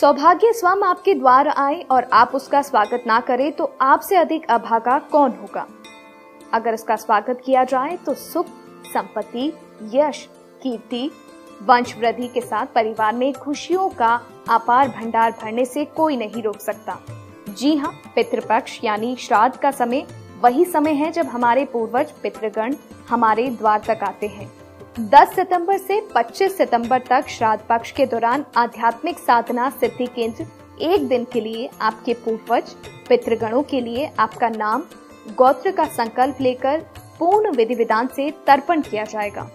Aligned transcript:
सौभाग्य 0.00 0.52
स्वयं 0.52 0.82
आपके 0.82 1.14
द्वार 1.14 1.48
आए 1.48 1.80
और 1.90 2.06
आप 2.12 2.34
उसका 2.34 2.60
स्वागत 2.62 3.02
ना 3.06 3.18
करें 3.20 3.50
तो 3.52 3.64
आपसे 3.80 4.16
अधिक 4.16 4.46
अभागा 4.50 4.98
कौन 5.10 5.30
होगा? 5.30 5.66
अगर 6.52 6.74
इसका 6.74 6.94
स्वागत 6.96 7.42
किया 7.44 7.64
जाए 7.64 7.96
तो 7.96 8.14
सुख, 8.14 8.46
संपत्ति, 8.92 9.46
यश, 9.94 10.22
कीर्ति 10.62 11.10
वंश 11.62 11.94
वृद्धि 11.98 12.28
के 12.28 12.40
साथ 12.40 12.66
परिवार 12.66 13.14
में 13.14 13.32
खुशियों 13.32 13.88
का 13.88 14.14
अपार 14.50 14.88
भंडार 14.88 15.34
भरने 15.42 15.64
से 15.64 15.84
कोई 15.96 16.16
नहीं 16.16 16.42
रोक 16.42 16.60
सकता। 16.60 16.98
जी 17.48 17.74
हाँ 17.76 17.92
पितृपक्ष 18.14 18.78
यानी 18.84 19.14
श्राद्ध 19.16 19.56
का 19.56 19.70
समय 19.70 20.06
वही 20.42 20.64
समय 20.64 20.92
है 20.92 21.10
जब 21.12 21.26
हमारे 21.26 21.64
पूर्वज, 21.64 22.12
पितृगण 22.22 22.74
हमारे 23.08 23.48
द्वार 23.50 23.82
तक 23.88 24.04
आते 24.04 24.26
हैं। 24.28 24.50
10 24.98 25.34
सितंबर 25.34 25.76
से 25.78 26.00
25 26.08 26.50
सितंबर 26.50 27.00
तक 27.00 27.28
श्राद्ध 27.28 27.62
पक्ष 27.68 27.90
के 27.92 28.04
दौरान 28.06 28.44
आध्यात्मिक 28.56 29.18
साधना 29.18 29.68
सिद्धि 29.70 30.06
केंद्र 30.06 30.46
एक 30.82 31.06
दिन 31.08 31.24
के 31.32 31.40
लिए 31.40 31.68
आपके 31.80 32.14
पूर्वज, 32.14 32.70
पितृगणों 33.08 33.62
के 33.62 33.80
लिए 33.80 34.10
आपका 34.18 34.48
नाम, 34.48 34.82
गोत्र 35.36 35.70
का 35.70 35.84
संकल्प 35.86 36.40
लेकर 36.40 36.80
पूर्ण 37.18 37.50
विधि 37.56 37.74
विधान 37.74 38.08
से 38.16 38.30
तर्पण 38.46 38.80
किया 38.80 39.04
जाएगा, 39.04 39.48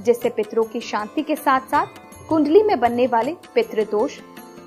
जिससे 0.00 0.28
पितरों 0.28 0.64
की 0.64 0.80
शांति 0.80 1.22
के 1.22 1.36
साथ 1.36 1.66
साथ 1.70 2.28
कुंडली 2.28 2.62
में 2.62 2.78
बनने 2.80 3.06
वाले 3.06 3.34
पितृदोष 3.54 4.18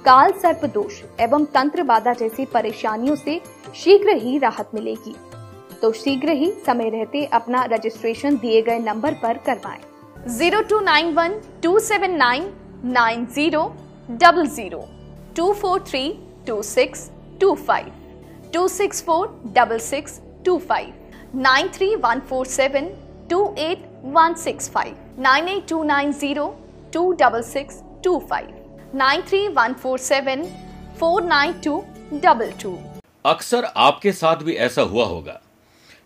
काल 0.06 0.32
सर्प 0.34 0.66
दोष 0.66 1.02
एवं 1.20 1.46
तंत्र 1.46 1.84
बाधा 1.84 2.14
जैसी 2.14 2.46
परेशानियों 2.46 3.16
से 3.16 3.40
शीघ्र 3.76 4.16
ही 4.18 4.38
राहत 4.38 4.70
मिलेगी 4.74 5.16
तो 5.82 5.92
शीघ्र 5.94 6.32
ही 6.32 6.52
समय 6.66 6.90
रहते 6.90 7.26
अपना 7.34 7.64
रजिस्ट्रेशन 7.72 8.38
दिए 8.38 8.62
गए 8.62 8.80
नंबर 8.80 9.14
पर 9.14 9.38
करवाएँ। 9.38 9.82
Zero 10.28 10.62
two 10.62 10.80
nine 10.80 11.14
one 11.14 11.34
two 11.64 11.80
seven 11.80 12.12
nine 12.18 12.44
nine 12.86 13.26
zero 13.36 13.64
double 14.10 14.46
zero 14.48 14.80
two 15.36 15.52
four 15.54 15.80
three 15.88 16.02
two 16.48 16.62
six 16.64 17.10
two 17.42 17.54
five 17.68 17.92
two 18.54 18.68
six 18.68 19.04
four 19.06 19.28
double 19.56 19.80
six 19.80 20.20
two 20.46 20.58
five 20.70 20.94
nine 21.36 21.70
three 21.76 21.96
one 21.96 22.20
four 22.30 22.46
seven 22.46 22.88
two 23.30 23.44
eight 23.60 23.84
one 24.14 24.34
six 24.44 24.70
five 24.70 25.22
nine 25.22 25.50
eight 25.50 25.68
two 25.70 25.84
nine 25.84 26.14
zero 26.14 26.48
two 26.94 27.12
double 27.22 27.42
six 27.44 27.82
two 28.04 28.18
five 28.30 28.96
nine 28.96 29.22
three 29.28 29.48
one 29.50 29.74
four 29.74 30.00
seven 30.00 30.46
four 31.00 31.24
nine 31.24 31.60
two 31.64 31.84
double 32.14 32.52
two 32.62 32.78
अक्सर 33.26 33.72
आपके 33.80 34.12
साथ 34.14 34.44
भी 34.44 34.56
ऐसा 34.62 34.82
हुआ 34.86 35.06
होगा 35.06 35.40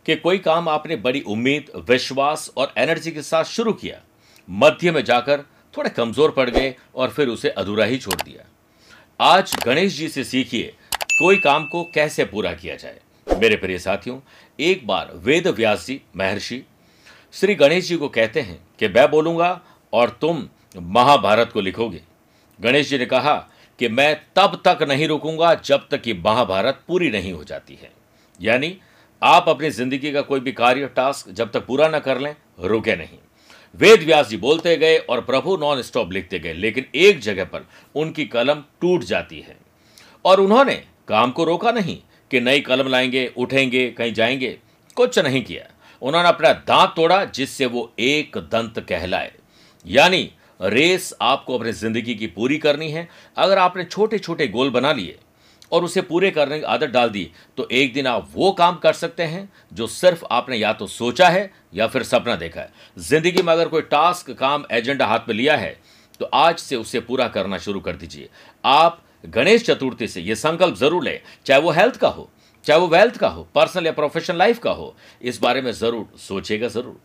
कि 0.06 0.16
कोई 0.16 0.38
काम 0.40 0.68
आपने 0.70 0.96
बड़ी 0.96 1.22
उम्मीद, 1.28 1.72
विश्वास 1.90 2.52
और 2.58 2.74
एनर्जी 2.78 3.12
के 3.12 3.22
साथ 3.22 3.44
शुरू 3.46 3.74
किया 3.74 4.02
मध्य 4.50 4.92
में 4.92 5.04
जाकर 5.04 5.44
थोड़े 5.74 5.90
कमज़ोर 5.90 6.32
पड़ 6.32 6.50
गए 6.50 6.76
और 6.96 7.10
फिर 7.10 7.28
उसे 7.28 7.50
अधूरा 7.50 7.86
ही 7.86 7.98
छोड़ 7.98 8.22
दिया। 8.22 8.46
आज 9.20 9.56
गणेश 9.66 9.98
जी 9.98 10.08
से 10.10 10.24
सीखिए 10.24 10.74
कोई 11.12 11.38
काम 11.38 11.66
को 11.66 11.84
कैसे 11.94 12.26
पूरा 12.26 12.54
किया 12.54 12.76
जाए। 12.76 13.00
मेरे 13.28 13.56
प्रिय 13.56 13.78
साथियों, 13.80 14.20
एक 14.60 14.86
बार 14.88 15.12
वेद 15.16 15.48
व्यास 15.48 15.86
जी 15.88 16.02
महर्षि 16.18 16.64
श्री 17.34 17.56
गणेश 17.56 17.88
जी 17.88 17.98
को 17.98 18.08
कहते 18.10 18.42
हैं 18.42 18.60
कि 18.80 18.88
मैं 18.88 19.10
बोलूँगा 19.12 19.50
और 19.94 20.18
तुम 20.22 20.48
महाभारत 20.78 21.52
को 21.54 21.62
लिखोगे। 21.62 22.02
गणेश 22.60 22.90
जी 22.90 22.98
ने 22.98 23.06
कहा 23.06 23.36
कि 23.80 23.88
मैं 23.90 24.14
तब 24.36 24.62
तक 24.68 24.84
नहीं 24.84 25.08
रुकूँगा 25.08 25.54
जब 25.56 25.88
तक 25.92 26.02
कि 26.02 26.14
महाभारत 26.16 26.82
पूरी 26.88 27.10
नहीं 27.12 27.34
हो 27.34 27.44
जाती 27.44 27.80
है। 27.82 27.92
यानी 28.40 28.78
आप 29.22 29.50
अपनी 29.50 29.70
ज़िंदगी 29.70 30.12
का 30.12 30.22
कोई 30.22 30.40
भी 30.40 30.52
कार्य 30.52 30.88
टास्क 30.88 31.30
जब 31.30 31.52
तक 31.52 31.66
पूरा 31.66 31.88
ना 31.88 32.00
कर 32.00 32.20
लें, 32.20 32.36
रुके 32.60 32.96
नहीं। 32.96 33.18
वेद 33.76 34.04
व्यास 34.04 34.28
जी 34.30 34.38
बोलते 34.38 34.78
गए 34.78 34.98
और 34.98 35.22
प्रभु 35.22 35.58
नॉन 35.58 35.82
स्टॉप 35.82 36.12
लिखते 36.12 36.40
गए, 36.40 36.54
लेकिन 36.54 36.86
एक 36.96 37.20
जगह 37.20 37.46
पर 37.46 37.68
उनकी 37.96 38.26
कलम 38.26 38.64
टूट 38.82 39.04
जाती 39.04 39.40
है। 39.40 39.58
और 40.26 40.40
उन्होंने 40.40 40.84
काम 41.08 41.32
को 41.32 41.44
रोका 41.44 41.72
नहीं 41.72 41.98
कि 42.32 42.40
नई 42.40 42.60
कलम 42.60 42.88
लाएँगे, 42.88 43.34
उठेंगे, 43.38 43.90
कहीं 43.92 44.14
जाएँगे। 44.14 44.58
कुछ 44.96 45.20
नहीं 45.20 45.44
किया। 45.44 45.64
उन्होंने 46.02 46.30
अपना 46.30 46.54
दांत 46.54 46.94
तोड़ा, 46.96 47.26
जिससे 47.26 47.66
वो 47.66 47.94
एक 48.00 48.38
दंत 48.38 48.80
कहलाए। 48.80 49.32
यानी 49.86 50.32
रेस 50.62 51.14
आपको 51.22 51.58
अपनी 51.58 51.72
ज़िंदगी 51.72 52.16
की 52.16 52.28
पूरी 52.28 52.58
करनी 52.58 52.90
है। 52.92 53.08
अगर 53.38 53.58
आपने 53.58 53.84
छोटे 53.84 54.20
छोटे 54.20 54.48
गोल 54.48 54.70
बना 54.70 54.92
लिए 54.94 55.18
और 55.72 55.84
उसे 55.84 56.02
पूरे 56.04 56.30
करने 56.32 56.60
की 56.60 56.66
आदत 56.66 56.90
डाल 56.90 57.10
दी 57.10 57.30
तो 57.58 57.68
एक 57.72 57.94
दिन 57.94 58.08
आप 58.08 58.30
वो 58.34 58.52
काम 58.54 58.76
कर 58.78 58.94
सकते 58.94 59.24
हैं 59.26 59.50
जो 59.74 59.88
सिर्फ़ 59.90 60.24
आपने 60.32 60.58
या 60.58 60.74
तो 60.74 60.88
सोचा 60.88 61.28
है 61.30 61.52
या 61.74 61.88
फिर 61.88 62.04
सपना 62.04 62.36
देखा 62.36 62.62
है। 62.62 62.72
ज़िंदगी 62.98 63.42
में 63.42 63.52
अगर 63.54 63.68
कोई 63.68 63.82
टास्क, 63.84 64.32
काम, 64.32 64.66
एजेंडा 64.72 65.06
हाथ 65.06 65.28
में 65.28 65.36
लिया 65.36 65.58
है 65.58 65.76
तो 66.20 66.26
आज 66.28 66.58
से 66.60 66.76
उसे 66.76 67.00
पूरा 67.02 67.28
करना 67.28 67.58
शुरू 67.60 67.80
कर 67.80 67.96
दीजिए। 67.96 68.30
आप 68.64 69.02
गणेश 69.26 69.66
चतुर्थी 69.66 70.08
से 70.08 70.22
यह 70.22 70.36
संकल्प 70.36 70.76
ज़रूर 70.76 71.04
लें, 71.04 71.20
चाहे 71.46 71.62
वो 71.62 71.72
हेल्थ 71.72 71.98
का 71.98 72.08
हो, 72.08 72.30
चाहे 72.66 72.80
वो 72.80 72.88
वेल्थ 72.88 73.18
का 73.18 73.28
हो, 73.28 73.48
पर्सनल 73.56 73.86
या 73.86 73.92
प्रोफेशनल 73.92 74.38
लाइफ 74.38 74.60
का 74.60 74.72
हो, 74.72 74.96
इस 75.22 75.40
बारे 75.42 75.62
में 75.62 75.72
ज़रूर 75.74 76.08
सोचेगा 76.20 76.68
ज़रूर। 76.70 77.00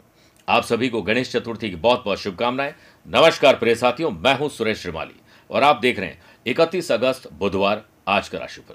आप 0.48 0.64
सभी 0.64 0.88
को 0.88 1.02
गणेश 1.02 1.32
चतुर्थी 1.32 1.70
की 1.70 1.76
बहुत 1.76 2.02
बहुत 2.04 2.20
शुभकामनाएँ। 2.20 2.72
नमस्कार 3.06 3.56
प्रिय 3.56 3.74
साथियों, 3.74 4.10
मैं 4.10 4.38
हूँ 4.38 4.48
सुरेश 4.50 4.82
श्रीमाली 4.82 5.20
और 5.50 5.62
आप 5.62 5.80
देख 5.82 5.98
रहे 5.98 6.08
हैं 6.08 6.20
इकतीस 6.46 6.90
अगस्त 6.92 7.28
बुधवार 7.32 7.84
आज 8.06 8.28
का 8.28 8.38
राशिफल। 8.38 8.74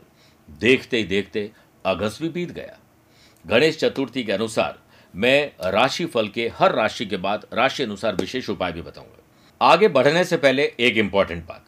देखते 0.50 0.98
ही 0.98 1.04
देखते 1.04 1.50
अगस्त 1.86 2.22
भी 2.22 2.30
बीत 2.30 2.52
गया। 2.52 2.78
गणेश 3.46 3.78
चतुर्थी 3.78 4.24
के 4.24 4.32
अनुसार 4.32 4.78
मैं 5.14 5.72
राशिफल 5.72 6.28
के 6.28 6.48
हर 6.60 6.76
राशि 6.76 7.06
के 7.06 7.18
बाद 7.18 7.46
राशि 7.54 7.84
अनुसार 7.84 8.16
विशेष 8.16 8.50
उपाय 8.50 8.72
भी 8.72 8.82
बताऊँगा। 8.82 9.24
आगे 9.62 9.88
बढ़ने 9.90 10.24
से 10.24 10.38
पहले 10.38 10.72
एक 10.80 10.98
इंपॉर्टेंट 10.98 11.46
बात। 11.48 11.66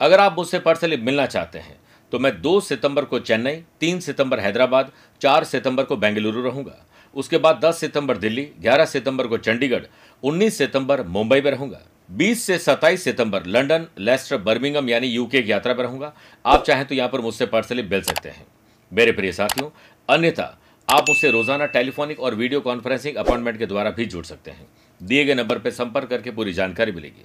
अगर 0.00 0.20
आप 0.20 0.36
मुझसे 0.38 0.58
पर्सनली 0.58 0.96
मिलना 0.98 1.26
चाहते 1.26 1.58
हैं 1.58 1.78
तो 2.12 2.18
मैं 2.18 2.32
2 2.42 2.60
सितंबर 2.60 3.04
को 3.04 3.18
चेन्नई 3.20 3.62
3 3.80 4.00
सितंबर 4.00 4.40
हैदराबाद 4.40 4.92
4 5.20 5.44
सितंबर 5.44 5.84
को 5.84 5.96
बेंगलुरु 5.96 6.42
रहूँगा। 6.42 6.84
उसके 7.16 7.38
बाद 7.38 7.60
10 7.60 7.80
सितंबर 7.80 8.16
दिल्ली 8.18 8.48
11 8.62 8.86
सितंबर 8.86 9.26
को 9.26 9.38
चंडीगढ़ 9.38 9.84
19 10.22 10.58
सितंबर 10.58 11.02
मुंबई 11.06 11.40
में 11.40 11.50
रहूँगा। 11.50 11.80
20 12.08 12.42
से 12.42 12.58
27 12.58 13.04
सितंबर, 13.04 13.46
लंदन, 13.46 13.86
लेस्टर, 13.98 14.36
बर्मिंगम 14.38 14.88
यानी 14.88 15.06
यूके 15.06 15.42
की 15.42 15.50
यात्रा 15.50 15.74
पर 15.74 15.82
रहूँगा। 15.82 16.12
आप 16.44 16.64
चाहें 16.64 16.84
तो 16.86 16.94
यहाँ 16.94 17.08
पर 17.08 17.20
मुझसे 17.20 17.46
पर्सनली 17.46 17.82
मिल 17.82 18.02
सकते 18.02 18.28
हैं। 18.28 18.46
मेरे 18.92 19.12
प्रिय 19.12 19.32
साथियों, 19.32 19.70
अन्यथा 20.08 20.58
आप 20.88 21.04
मुझसे 21.08 21.30
रोज़ाना 21.30 21.66
टेलीफोनिक 21.66 22.20
और 22.20 22.34
वीडियो 22.34 22.60
कॉन्फ्रेंसिंग 22.60 23.16
अपॉइंटमेंट 23.16 23.58
के 23.58 23.66
द्वारा 23.66 23.90
भी 23.90 24.04
जुड़ 24.04 24.24
सकते 24.24 24.50
हैं। 24.50 24.66
दिए 25.00 25.24
गए 25.24 25.34
नंबर 25.34 25.58
पर 25.58 25.70
संपर्क 25.70 26.08
करके 26.08 26.30
पूरी 26.30 26.52
जानकारी 26.52 26.92
मिलेगी। 26.92 27.24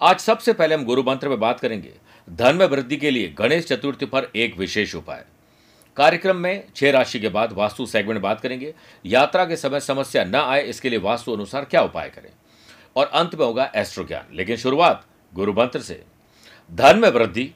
आज 0.00 0.20
सबसे 0.20 0.52
पहले 0.52 0.74
हम 0.74 0.84
गुरु 0.84 1.02
मंत्र 1.02 1.28
में 1.28 1.38
बात 1.40 1.60
करेंगे। 1.60 1.92
धन 2.28 2.56
में 2.56 2.66
वृद्धि 2.66 2.96
के 2.96 3.10
लिए 3.10 3.28
गणेश 3.28 3.66
चतुर्थी 3.66 4.06
पर 4.06 4.30
एक 4.36 4.58
विशेष 4.58 4.94
उपाय। 4.94 5.24
कार्यक्रम 5.96 6.36
में 6.36 6.64
छह 6.76 6.90
राशि 6.90 7.20
के 7.20 7.28
बाद 7.28 7.52
वास्तु 7.52 7.86
सेगमेंट 7.86 8.20
बात 8.20 8.40
करेंगे। 8.40 8.74
यात्रा 9.04 9.44
के 9.44 9.56
समय 9.56 9.80
समस्या 9.80 10.24
न 10.24 10.34
आए, 10.34 10.62
इसके 10.62 10.90
लिए 10.90 10.98
वास्तु 10.98 11.32
अनुसार 11.32 11.64
क्या 11.64 11.82
उपाय 11.82 12.08
करें? 12.08 12.30
और 12.96 13.06
अंत 13.06 13.34
में 13.34 13.44
होगा 13.46 13.70
एस्ट्रो 13.76 14.04
ज्ञान 14.04 14.36
लेकिन 14.36 14.56
शुरुआत 14.56 15.04
गुरु 15.32 15.52
मंत्र 15.52 15.80
से। 15.80 16.02
धन 16.70 16.98
में 16.98 17.08
वृद्धि, 17.08 17.50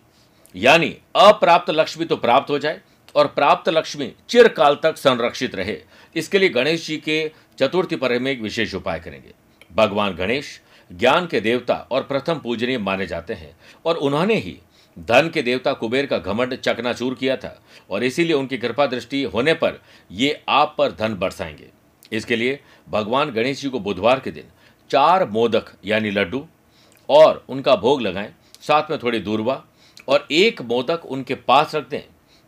यानी 0.55 0.97
अप्राप्त 1.17 1.71
लक्ष्मी 1.71 2.05
तो 2.05 2.17
प्राप्त 2.17 2.51
हो 2.51 2.59
जाए 2.59 2.81
और 3.15 3.27
प्राप्त 3.27 3.69
लक्ष्मी 3.69 4.13
चिरकाल 4.29 4.79
तक 4.83 4.97
संरक्षित 4.97 5.55
रहे। 5.55 5.77
इसके 6.17 6.39
लिए 6.39 6.49
गणेश 6.49 6.87
जी 6.87 6.97
के 6.97 7.31
चतुर्थी 7.59 7.97
पर्व 7.97 8.21
में 8.21 8.31
एक 8.33 8.41
विशेष 8.41 8.75
उपाय 8.75 9.01
करेंगे। 9.01 9.33
भगवान 9.71 10.15
गणेश 10.15 10.61
ज्ञान 10.91 11.27
के 11.27 11.41
देवता 11.41 11.75
और 11.91 12.03
प्रथम 12.03 12.39
पूजनीय 12.39 12.79
माने 12.79 13.07
जाते 13.07 13.35
हैं 13.35 13.57
और 13.87 13.97
उन्होंने 13.97 14.35
ही 14.35 14.59
धन 14.99 15.31
के 15.35 15.43
देवता 15.43 15.73
कुबेर 15.73 16.07
का 16.07 16.19
घमंड 16.19 16.55
चकनाचूर 16.55 17.15
किया 17.15 17.37
था 17.37 17.61
और 17.91 18.05
इसीलिए 18.05 18.33
उनकी 18.33 18.59
कृपा 18.59 18.87
दृष्टि 18.87 19.23
होने 19.25 19.55
पर 19.55 19.81
ये 20.11 20.41
आप 20.49 20.75
पर 20.79 20.93
धन 20.93 21.15
बरसाएँगे। 21.15 21.69
इसके 22.13 22.37
लिए 22.37 22.61
भगवान 22.89 23.31
गणेश 23.31 23.61
जी 23.63 23.69
को 23.69 23.81
बुधवार 23.81 24.21
के 24.21 24.31
दिन 24.31 24.45
चार 24.91 25.29
मोदक, 25.29 25.73
यानी 25.85 26.11
लड्डू, 26.11 26.47
और 27.09 27.45
उनका 27.49 27.77
भोग 27.77 28.01
लगाएँ। 28.01 28.33
साथ 28.61 28.91
में 28.91 28.99
थोड़ी 29.03 29.19
दूरवा, 29.19 29.63
और 30.09 30.27
एक 30.31 30.63
मोदक 30.63 31.05
उनके 31.05 31.35
पास 31.35 31.75
रख 31.75 31.89
दें। 31.89 32.03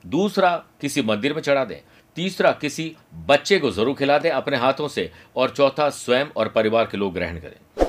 दूसरा 0.05 0.57
किसी 0.81 1.03
मंदिर 1.03 1.35
में 1.35 1.41
चढ़ा 1.43 1.65
दें। 1.65 1.81
तीसरा 2.17 2.51
किसी 2.53 2.95
बच्चे 3.27 3.59
को 3.59 3.71
ज़रूर 3.71 3.95
खिला 3.95 4.19
दें 4.19 4.31
अपने 4.31 4.57
हाथों 4.57 4.89
से, 4.89 5.11
और 5.37 5.51
चौथा 5.51 5.89
स्वयं 5.91 6.27
और 6.37 6.49
परिवार 6.49 6.87
के 6.87 6.97
लोग 6.97 7.15
ग्रहण 7.15 7.39
करें। 7.39 7.87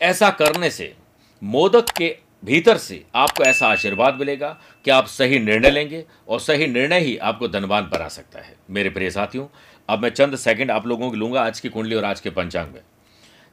ऐसा 0.00 0.30
करने 0.30 0.70
से, 0.70 0.94
मोदक 1.42 1.90
के 1.90 2.16
भीतर 2.44 2.76
से 2.76 3.04
आपको 3.14 3.44
ऐसा 3.44 3.68
आशीर्वाद 3.68 4.14
मिलेगा 4.14 4.48
कि 4.84 4.90
आप 4.90 5.06
सही 5.06 5.38
निर्णय 5.38 5.70
लेंगे, 5.70 6.04
और 6.28 6.40
सही 6.40 6.66
निर्णय 6.66 7.00
ही 7.00 7.16
आपको 7.16 7.48
धनवान 7.48 7.88
बना 7.92 8.08
सकता 8.08 8.40
है। 8.40 8.54
मेरे 8.70 8.90
प्रिय 8.90 9.10
साथियों, 9.10 9.46
अब 9.88 9.98
मैं 9.98 10.10
चंद 10.10 10.36
सेकंड 10.36 10.70
आप 10.70 10.86
लोगों 10.86 11.10
को 11.10 11.16
लूँगा 11.16 11.42
आज 11.42 11.60
की 11.60 11.68
कुंडली 11.68 11.94
और 11.94 12.04
आज 12.04 12.20
के 12.20 12.30
पंचांग 12.30 12.72
में। 12.74 12.80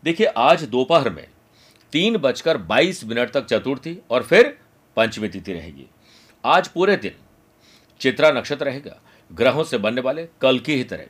देखिए, 0.06 0.28
आज 0.28 0.64
दोपहर 0.64 1.10
में 1.10 1.26
तीन 1.94 2.18
बजकर 2.18 2.58
बाईस 2.58 3.04
मिनट 3.06 3.32
तक 3.32 3.46
चतुर्थी 3.46 3.98
और 4.10 4.24
फिर 4.24 4.58
पंचमी 4.98 5.28
तिथि 5.28 5.54
रहेगी। 5.54 5.86
आज 6.44 6.68
पूरे 6.68 6.98
दिन 6.98 7.12
चित्रा 8.02 8.30
नक्षत्र 8.32 8.66
रहेगा, 8.66 8.96
ग्रहों 9.32 9.64
से 9.64 9.78
बनने 9.78 10.02
वाले 10.02 10.28
कल 10.42 10.60
की 10.60 10.76
ही 10.76 10.84
तरह। 10.84 11.06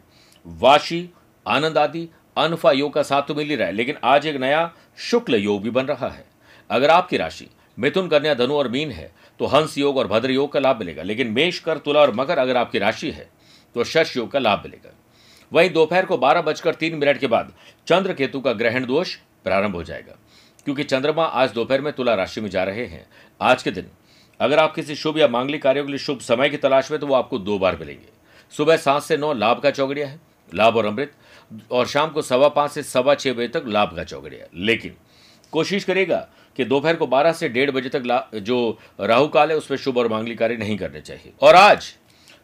वाशी, 0.46 1.10
आनंद 1.46 1.78
आदि, 1.78 2.08
अनफा 2.38 2.72
योग 2.72 2.94
का 2.94 3.04
साथ 3.04 3.22
तो 3.22 3.36
मिल 3.36 3.50
ही 3.50 3.56
रहा 3.56 3.68
है, 3.68 3.74
लेकिन 3.74 3.98
आज 4.04 4.28
एक 4.28 4.36
नया 4.36 4.72
शुक्ल 5.02 5.36
योग 5.36 5.62
भी 5.64 5.70
बन 5.72 5.86
रहा 5.86 6.10
है। 6.10 6.26
अगर 6.70 6.90
आपकी 6.90 7.18
राशि 7.18 7.50
मिथुन, 7.78 8.08
कन्या, 8.08 8.34
धनु 8.34 8.54
और 8.54 8.68
मीन 8.70 8.92
है 8.92 9.12
तो 9.40 9.46
हंस 9.48 9.78
योग 9.78 9.98
और 9.98 10.08
भद्र 10.08 10.32
योग 10.32 10.52
का 10.52 10.60
लाभ 10.60 10.80
मिलेगा, 10.80 11.04
लेकिन 11.04 11.28
मेष, 11.30 11.60
कर, 11.60 11.78
तुला 11.78 12.02
और 12.02 12.16
मकर 12.16 12.38
अगर 12.38 12.58
आपकी 12.58 12.80
राशि 12.80 13.12
है 13.12 13.30
तो 13.76 13.84
शश 13.84 14.18
योग 14.18 14.32
का 14.32 14.40
लाभ 14.40 14.62
मिलेगा। 14.64 15.00
वहीं 15.52 15.70
दोपहर 15.70 16.06
को 16.06 16.18
बारह 16.18 16.42
बजकर 16.42 16.76
तीन 16.76 16.96
मिनट 16.96 17.18
के 17.18 17.28
बाद 17.28 17.52
चंद्र 17.88 18.14
केतु 18.14 18.40
का 18.40 18.54
ग्रहण 18.54 18.86
दोष 18.86 19.16
प्रारंभ 19.44 19.76
हो 19.76 19.84
जाएगा। 19.84 20.18
क्योंकि 20.66 20.84
चंद्रमा 20.84 21.24
आज 21.24 21.52
दोपहर 21.52 21.82
में 21.82 21.92
तुला 21.94 22.14
राशि 22.16 22.42
में 22.42 22.50
जा 22.50 22.64
रहे 22.64 22.86
हैं। 22.86 23.06
आज 23.42 23.64
के 23.64 23.72
दिन, 23.72 23.88
अगर 24.40 24.60
आप 24.60 24.74
किसी 24.76 24.96
शुभ 24.96 25.18
या 25.18 25.28
मांगलिक 25.28 25.62
कार्यों 25.62 25.86
के 25.86 25.92
लिए 25.92 26.00
शुभ 26.00 26.20
समय 26.20 26.50
की 26.50 26.58
तलाश 26.58 26.92
में 26.92 27.00
तो 27.00 27.08
वो 27.08 27.16
आपको 27.16 27.40
दो 27.40 27.58
बार 27.60 27.78
मिलेंगे। 27.78 28.08
सुबह 28.54 28.78
सात 28.78 29.04
से 29.04 29.18
नौ 29.18 29.34
लाभ 29.34 29.60
का 29.60 29.72
चौगड़िया 29.72 30.08
है, 30.08 30.20
लाभ 30.54 30.78
और 30.78 30.86
अमृत, 30.86 31.12
और 31.72 31.88
शाम 31.88 32.10
को 32.10 32.22
सवा 32.22 32.48
पाँच 32.48 32.72
से 32.72 32.84
सवा 32.84 33.16
छह 33.16 33.34
बजे 33.34 33.48
तक 33.50 33.64
लाभ 33.68 33.96
का 33.96 34.04
चौगड़िया 34.04 34.46
लेकिन 34.56 34.96
कोशिश 35.54 35.84
करेगा 35.84 36.18
कि 36.58 36.66
दोपहर 36.66 36.96
को 36.96 37.08
बारह 37.08 37.32
से 37.32 37.50
डेढ़ 37.50 37.72
बजे 37.72 37.90
तक 37.90 38.30
जो 38.36 38.78
राहु 39.00 39.28
काल 39.28 39.52
है, 39.52 39.58
उसमें 39.58 39.78
शुभ 39.78 39.98
और 39.98 40.08
मांगलिक 40.08 40.38
कार्य 40.40 40.58
नहीं 40.58 40.78
करने 40.78 41.02
चाहिए। 41.02 41.34
और 41.42 41.56
आज 41.56 41.94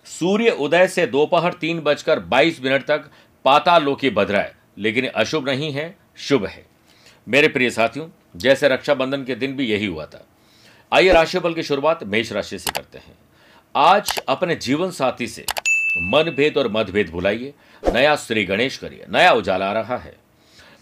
सूर्य 0.06 0.50
उदय 0.50 0.88
से 0.88 1.06
दोपहर 1.08 1.54
तीन 1.54 1.80
बजकर 1.80 2.20
बाईस 2.20 2.62
मिनट 2.64 2.86
तक 2.86 3.10
पाताल 3.46 3.84
लोकी 3.84 4.10
रहा 4.10 4.42
है 4.42 4.56
लेकिन 4.78 5.08
अशुभ 5.08 5.50
नहीं 5.50 5.72
है, 5.72 5.96
शुभ 6.18 6.46
है। 6.46 6.66
मेरे 7.28 7.48
प्रिय 7.48 7.70
साथियों, 7.70 8.08
जैसे 8.36 8.68
रक्षाबंधन 8.68 9.24
के 9.24 9.36
दिन 9.36 9.56
भी 9.56 9.66
यही 9.66 9.86
हुआ 9.86 10.06
था। 10.06 10.26
आइए 10.92 11.12
राशिफल 11.14 11.54
की 11.54 11.64
शुरुआत 11.64 12.04
मेष 12.04 12.32
राशि 12.32 12.60
से 12.60 12.72
करते 12.72 12.98
हैं। 12.98 13.18
आज 13.76 14.18
अपने 14.30 14.56
जीवन 14.56 14.92
साथी 14.92 15.28
से 15.28 15.46
मनभेद 16.04 16.58
और 16.58 16.72
मतभेद 16.72 17.10
भुलाइए। 17.10 17.54
नया 17.84 18.16
श्री 18.16 18.44
गणेश 18.46 18.78
करिए, 18.78 19.06
नया 19.10 19.32
उजाला 19.32 19.70
आ 19.70 19.74
रहा 19.74 19.98
है। 19.98 20.16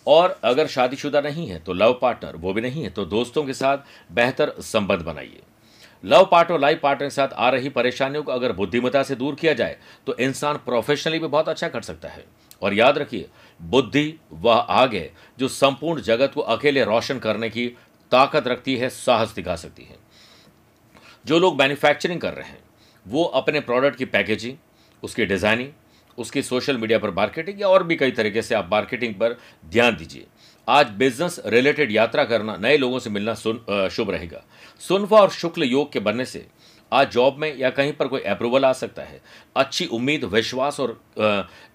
और 0.08 0.40
अगर 0.44 0.68
शादीशुदा 0.68 1.22
नहीं 1.22 1.48
है 1.48 1.60
तो 1.60 1.74
लव 1.74 1.98
पार्टनर, 2.02 2.36
वो 2.36 2.54
भी 2.54 2.62
नहीं 2.62 2.84
है 2.84 2.90
तो 2.90 3.06
दोस्तों 3.06 3.44
के 3.44 3.54
साथ 3.54 3.78
बेहतर 4.12 4.54
संबंध 4.60 5.02
बनाइए। 5.02 5.42
लव 6.04 6.28
पार्टनर 6.32 6.60
लाइफ 6.60 6.80
पार्टनर 6.84 7.06
के 7.06 7.10
साथ 7.10 7.30
आ 7.30 7.50
रही 7.50 7.70
परेशानियों 7.70 8.24
को 8.24 8.32
अगर 8.32 8.52
बुद्धिमता 8.54 9.04
से 9.04 9.16
दूर 9.16 9.36
किया 9.36 9.54
जाए 9.54 9.78
तो 10.08 10.16
इंसान 10.18 10.58
प्रोफेशनली 10.66 11.20
भी 11.20 11.28
बहुत 11.28 11.50
अच्छा 11.50 11.68
कर 11.70 11.82
सकता 11.82 12.10
है। 12.10 12.24
और 12.62 12.74
याद 12.74 12.98
रखिए, 12.98 13.28
बुद्धि 13.60 14.20
वह 14.34 14.54
आग 14.54 14.94
है 14.96 15.12
जो 15.40 15.48
संपूर्ण 15.48 16.02
जगत 16.02 16.32
को 16.36 16.42
अकेले 16.44 16.84
रोशन 16.84 17.20
करने 17.20 17.50
की 17.50 17.68
ताकत 18.12 18.48
रखती 18.48 18.76
है, 18.78 18.90
साहस 18.90 19.34
दिखा 19.36 19.56
सकती 19.56 19.84
है। 19.84 19.98
जो 21.26 21.40
लोग 21.40 21.60
मैन्युफैक्चरिंग 21.60 22.22
कर 22.22 22.34
रहे 22.34 22.48
हैं, 22.48 22.60
वो 23.06 23.24
अपने 23.24 23.60
प्रोडक्ट 23.60 23.98
की 23.98 24.06
पैकेजिंग 24.08 24.58
उसकी 25.04 25.26
डिज़ाइनिंग 25.26 25.72
उसकी 26.18 26.42
सोशल 26.42 26.78
मीडिया 26.78 27.00
पर 27.00 27.12
मार्केटिंग 27.12 27.62
या 27.62 27.68
और 27.68 27.84
भी 27.84 27.96
कई 27.96 28.12
तरीके 28.12 28.42
से 28.42 28.56
आप 28.56 28.70
मार्केटिंग 28.72 29.14
पर 29.16 29.38
ध्यान 29.66 29.96
दीजिए। 29.96 30.26
आज 30.70 30.90
बिज़नेस 30.98 31.40
रिलेटेड 31.48 31.92
यात्रा 31.92 32.24
करना, 32.24 32.56
नए 32.58 32.78
लोगों 32.78 33.00
से 33.00 33.10
मिलना 33.10 33.34
शुभ 33.34 34.10
रहेगा। 34.12 34.44
सुनवा 34.82 35.20
और 35.20 35.30
शुक्ल 35.32 35.64
योग 35.64 35.92
के 35.92 36.00
बनने 36.00 36.26
से 36.26 36.46
आज 36.92 37.12
जॉब 37.12 37.38
में 37.38 37.58
या 37.58 37.70
कहीं 37.70 37.94
पर 37.94 38.08
कोई 38.08 38.22
अप्रूवल 38.24 38.66
आ 38.66 38.72
सकता 38.74 39.04
है। 39.04 39.20
अच्छी 39.56 39.86
उम्मीद, 39.88 40.24
विश्वास 40.26 40.80
और 40.80 41.00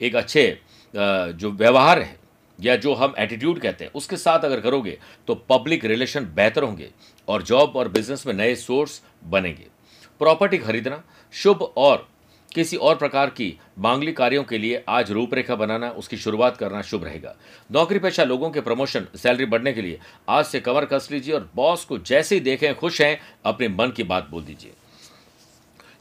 एक 0.02 0.16
अच्छे 0.16 0.46
जो 0.94 1.50
व्यवहार 1.52 2.00
है 2.00 2.16
या 2.58 2.76
जो 2.76 2.94
हम 2.94 3.14
एटीट्यूड 3.18 3.58
कहते 3.60 3.84
हैं, 3.84 3.92
उसके 3.92 4.16
साथ 4.16 4.44
अगर 4.44 4.60
करोगे 4.60 4.98
तो 5.28 5.34
पब्लिक 5.50 5.84
रिलेशन 5.84 6.24
बेहतर 6.34 6.62
होंगे 6.62 6.90
और 7.28 7.42
जॉब 7.42 7.76
और 7.76 7.88
बिज़नेस 7.90 8.26
में 8.26 8.34
नए 8.34 8.54
सोर्स 8.56 9.00
बनेंगे। 9.24 9.66
प्रॉपर्टी 10.20 10.58
खरीदना, 10.58 11.02
शुभ 11.34 11.62
और 11.62 12.08
किसी 12.54 12.76
और 12.76 12.96
प्रकार 12.96 13.30
की 13.30 13.56
मांगलिक 13.78 14.16
कार्यों 14.16 14.42
के 14.44 14.58
लिए 14.58 14.82
आज 14.88 15.10
रूपरेखा 15.12 15.54
बनाना, 15.54 15.88
उसकी 15.90 16.16
शुरुआत 16.16 16.56
करना 16.56 16.82
शुभ 16.82 17.04
रहेगा। 17.04 17.34
नौकरी 17.70 17.98
पेशा 17.98 18.24
लोगों 18.24 18.50
के 18.50 18.60
प्रमोशन, 18.60 19.06
सैलरी 19.16 19.46
बढ़ने 19.46 19.72
के 19.72 19.82
लिए 19.82 19.98
आज 20.28 20.44
से 20.44 20.60
कमर 20.60 20.84
कस 20.84 21.08
लीजिए 21.12 21.34
और 21.34 21.50
बॉस 21.54 21.84
को 21.84 21.98
जैसे 21.98 22.34
ही 22.34 22.40
देखें, 22.40 22.74
खुश 22.74 23.00
हैं, 23.00 23.20
अपने 23.44 23.68
मन 23.68 23.92
की 23.96 24.02
बात 24.02 24.28
बोल 24.30 24.44
दीजिए। 24.44 24.72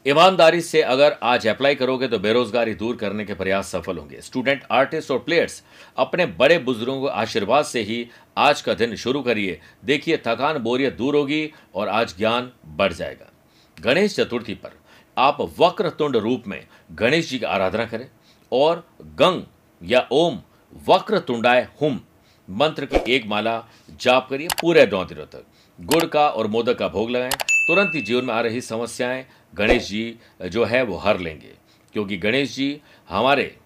ईमानदारी 0.06 0.60
से 0.60 0.80
अगर 0.82 1.16
आज 1.22 1.46
अप्लाई 1.46 1.74
करोगे 1.74 2.08
तो 2.08 2.18
बेरोजगारी 2.18 2.74
दूर 2.74 2.96
करने 2.96 3.24
के 3.24 3.34
प्रयास 3.34 3.70
सफल 3.72 3.98
होंगे। 3.98 4.20
स्टूडेंट 4.20 4.64
आर्टिस्ट 4.70 5.10
और 5.10 5.18
प्लेयर्स 5.18 5.62
अपने 5.98 6.26
बड़े 6.26 6.58
बुज़ुर्गों 6.58 7.00
के 7.02 7.08
आशीर्वाद 7.10 7.64
से 7.64 7.82
ही 7.82 8.06
आज 8.38 8.60
का 8.62 8.74
दिन 8.74 8.94
शुरू 8.96 9.22
करिए। 9.22 9.60
देखिए, 9.84 10.16
थकान 10.16 10.58
बोरियत 10.58 10.96
दूर 10.96 11.16
होगी 11.16 11.52
और 11.74 11.88
आज 11.88 12.16
ज्ञान 12.18 12.50
बढ़ 12.66 12.92
जाएगा। 12.92 13.30
गणेश 13.78 14.16
चतुर्थी 14.16 14.54
पर 14.54 14.72
आप 15.16 15.40
वक्र 15.58 15.90
तुंड 15.90 16.16
रूप 16.16 16.44
में 16.46 16.66
गणेश 16.92 17.28
जी 17.30 17.38
की 17.38 17.44
आराधना 17.46 17.84
करें 17.84 18.08
और 18.52 18.86
गंग 19.02 19.42
या 19.82 20.06
ओम 20.12 20.40
वक्र 20.86 21.18
तुंडाय 21.18 21.68
हुम 21.82 22.00
मंत्र 22.48 22.86
की 22.86 23.12
एक 23.12 23.26
माला 23.26 23.64
जाप 24.00 24.26
करिए 24.30 24.48
पूरे 24.60 24.86
नौ 24.86 25.04
दिनों 25.04 25.24
तक। 25.26 25.44
गुड़ 25.78 26.04
का 26.04 26.28
और 26.28 26.46
मोदक 26.46 26.78
का 26.78 26.88
भोग 26.88 27.10
लगाएँ, 27.10 27.30
तुरंत 27.66 27.90
ही 27.94 28.00
जीवन 28.00 28.24
में 28.24 28.34
आ 28.34 28.40
रही 28.40 28.60
समस्याएँ 28.60 29.24
गणेश 29.54 29.88
जी 29.88 30.18
जो 30.44 30.64
है, 30.64 30.82
वो 30.82 30.96
हर 30.96 31.18
लेंगे। 31.18 31.54
क्योंकि 31.94 32.16
गणेश 32.16 32.54
जी 32.54 32.80
हमारे 33.08 33.56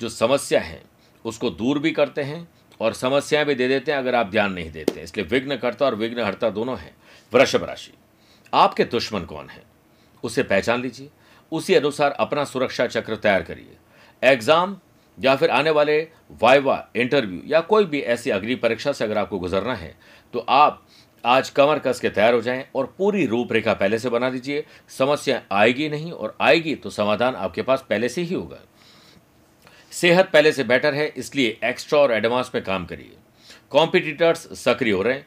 जो 0.00 0.08
समस्या 0.08 0.60
हैं, 0.60 0.82
उसको 1.24 1.50
दूर 1.50 1.78
भी 1.78 1.90
करते 1.90 2.22
हैं 2.22 2.48
और 2.80 2.92
समस्याएँ 2.92 3.46
भी 3.46 3.54
दे 3.54 3.68
देते 3.68 3.92
हैं 3.92 3.98
अगर 3.98 4.14
आप 4.14 4.26
ध्यान 4.26 4.52
नहीं 4.52 4.70
देते। 4.70 5.00
इसलिए 5.00 5.26
विघ्नकर्ता 5.26 5.86
और 5.86 5.94
विघ्न 5.94 6.20
हरता 6.20 6.50
दोनों 6.50 6.78
हैं। 6.78 6.94
वृषभ 7.32 7.64
राशि, 7.64 7.92
आपके 8.54 8.84
दुश्मन 8.84 9.24
कौन 9.24 9.48
है? 9.48 9.62
उसे 10.24 10.42
पहचान 10.44 10.82
लीजिए। 10.82 11.08
उसी 11.52 11.74
अनुसार 11.74 12.10
अपना 12.12 12.44
सुरक्षा 12.44 12.86
चक्र 12.86 13.16
तैयार 13.16 13.42
करिए। 13.42 13.76
एग्ज़ाम 14.22 14.76
या 15.18 15.34
फिर 15.36 15.50
आने 15.50 15.70
वाले 15.70 16.00
वाइवा, 16.42 16.88
इंटरव्यू 16.96 17.40
या 17.46 17.60
कोई 17.62 17.84
भी 17.84 18.00
ऐसी 18.02 18.30
अग्नि 18.30 18.54
परीक्षा 18.56 18.92
से 18.92 19.04
अगर 19.04 19.18
आपको 19.18 19.38
गुजरना 19.38 19.74
है 19.74 19.94
तो 20.34 20.38
आप 20.40 20.84
आज 21.24 21.48
कमर 21.50 21.78
कस 21.78 22.00
के 22.00 22.08
तैयार 22.10 22.34
हो 22.34 22.40
जाएँ 22.40 22.64
और 22.74 22.94
पूरी 22.98 23.24
रूपरेखा 23.26 23.72
पहले 23.74 23.98
से 23.98 24.10
बना 24.10 24.28
दीजिए। 24.30 24.64
समस्या 24.88 25.40
आएगी 25.52 25.88
नहीं 25.88 26.12
और 26.12 26.36
आएगी 26.40 26.74
तो 26.74 26.90
समाधान 26.90 27.34
आपके 27.36 27.62
पास 27.62 27.84
पहले 27.90 28.08
से 28.08 28.22
ही 28.22 28.34
होगा। 28.34 28.58
सेहत 29.92 30.30
पहले 30.32 30.52
से 30.52 30.64
बेटर 30.64 30.94
है, 30.94 31.06
इसलिए 31.08 31.58
एक्स्ट्रा 31.64 31.98
और 32.00 32.12
एडवांस 32.12 32.50
में 32.54 32.62
काम 32.64 32.84
करिए। 32.86 33.16
कॉम्पिटिटर्स 33.70 34.48
सक्रिय 34.58 34.92
हो 34.92 35.02
रहे 35.02 35.14
हैं। 35.14 35.26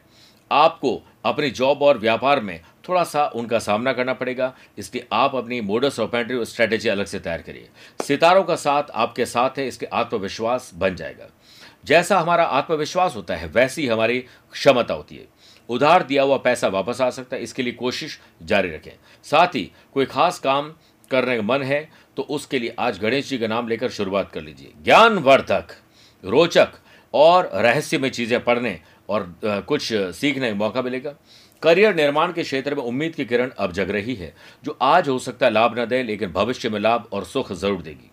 आपको 0.51 1.01
अपनी 1.25 1.49
जॉब 1.51 1.81
और 1.81 1.97
व्यापार 1.97 2.39
में 2.39 2.59
थोड़ा 2.83 3.03
सा 3.03 3.25
उनका 3.25 3.59
सामना 3.59 3.93
करना 3.93 4.13
पड़ेगा। 4.13 4.53
इसलिए 4.77 5.07
आप 5.13 5.35
अपनी 5.35 5.59
मोडस 5.61 5.99
ऑपेंट्री 5.99 6.45
स्ट्रेटेजी 6.45 6.89
अलग 6.89 7.05
से 7.05 7.19
तैयार 7.19 7.41
करिए। 7.41 7.67
सितारों 7.99 8.43
का 8.43 8.55
साथ 8.57 8.89
आपके 8.95 9.25
साथ 9.25 9.57
है, 9.57 9.67
इसके 9.67 9.85
आत्मविश्वास 9.85 10.71
बन 10.75 10.95
जाएगा। 10.95 11.29
जैसा 11.85 12.19
हमारा 12.19 12.43
आत्मविश्वास 12.45 13.15
होता 13.15 13.35
है, 13.35 13.47
वैसी 13.47 13.87
हमारी 13.87 14.19
क्षमता 14.53 14.93
होती 14.93 15.15
है। 15.15 15.25
उधार 15.69 16.03
दिया 16.03 16.23
हुआ 16.23 16.37
पैसा 16.39 16.67
वापस 16.69 17.01
आ 17.01 17.09
सकता 17.09 17.35
है, 17.35 17.43
इसके 17.43 17.63
लिए 17.63 17.73
कोशिश 17.73 18.19
जारी 18.43 18.69
रखें। 18.69 18.91
साथ 19.25 19.55
ही 19.55 19.71
कोई 19.93 20.05
खास 20.07 20.39
काम 20.39 20.73
करने 21.11 21.35
का 21.37 21.41
मन 21.43 21.61
है 21.63 21.87
तो 22.17 22.23
उसके 22.29 22.59
लिए 22.59 22.75
आज 22.79 22.99
गणेश 22.99 23.29
जी 23.29 23.37
का 23.37 23.47
नाम 23.47 23.67
लेकर 23.67 23.89
शुरुआत 23.89 24.31
कर 24.31 24.41
लीजिए। 24.41 24.71
ज्ञानवर्धक, 24.83 25.67
रोचक 26.23 26.71
और 27.13 27.49
रहस्यमय 27.55 28.09
चीज़ें 28.09 28.43
पढ़ने 28.43 28.79
और 29.09 29.33
कुछ 29.43 29.87
सीखने 29.93 30.49
का 30.49 30.55
मौका 30.55 30.81
मिलेगा। 30.81 31.13
करियर 31.63 31.95
निर्माण 31.95 32.31
के 32.33 32.43
क्षेत्र 32.43 32.75
में 32.75 32.83
उम्मीद 32.83 33.15
की 33.15 33.25
किरण 33.25 33.49
अब 33.57 33.71
जग 33.71 33.89
रही 33.89 34.15
है, 34.15 34.33
जो 34.63 34.77
आज 34.81 35.09
हो 35.09 35.17
सकता 35.19 35.45
है 35.45 35.51
लाभ 35.51 35.79
न 35.79 35.85
दे, 35.85 36.03
लेकिन 36.03 36.31
भविष्य 36.31 36.69
में 36.69 36.79
लाभ 36.79 37.09
और 37.13 37.25
सुख 37.25 37.51
ज़रूर 37.51 37.81
देगी। 37.81 38.09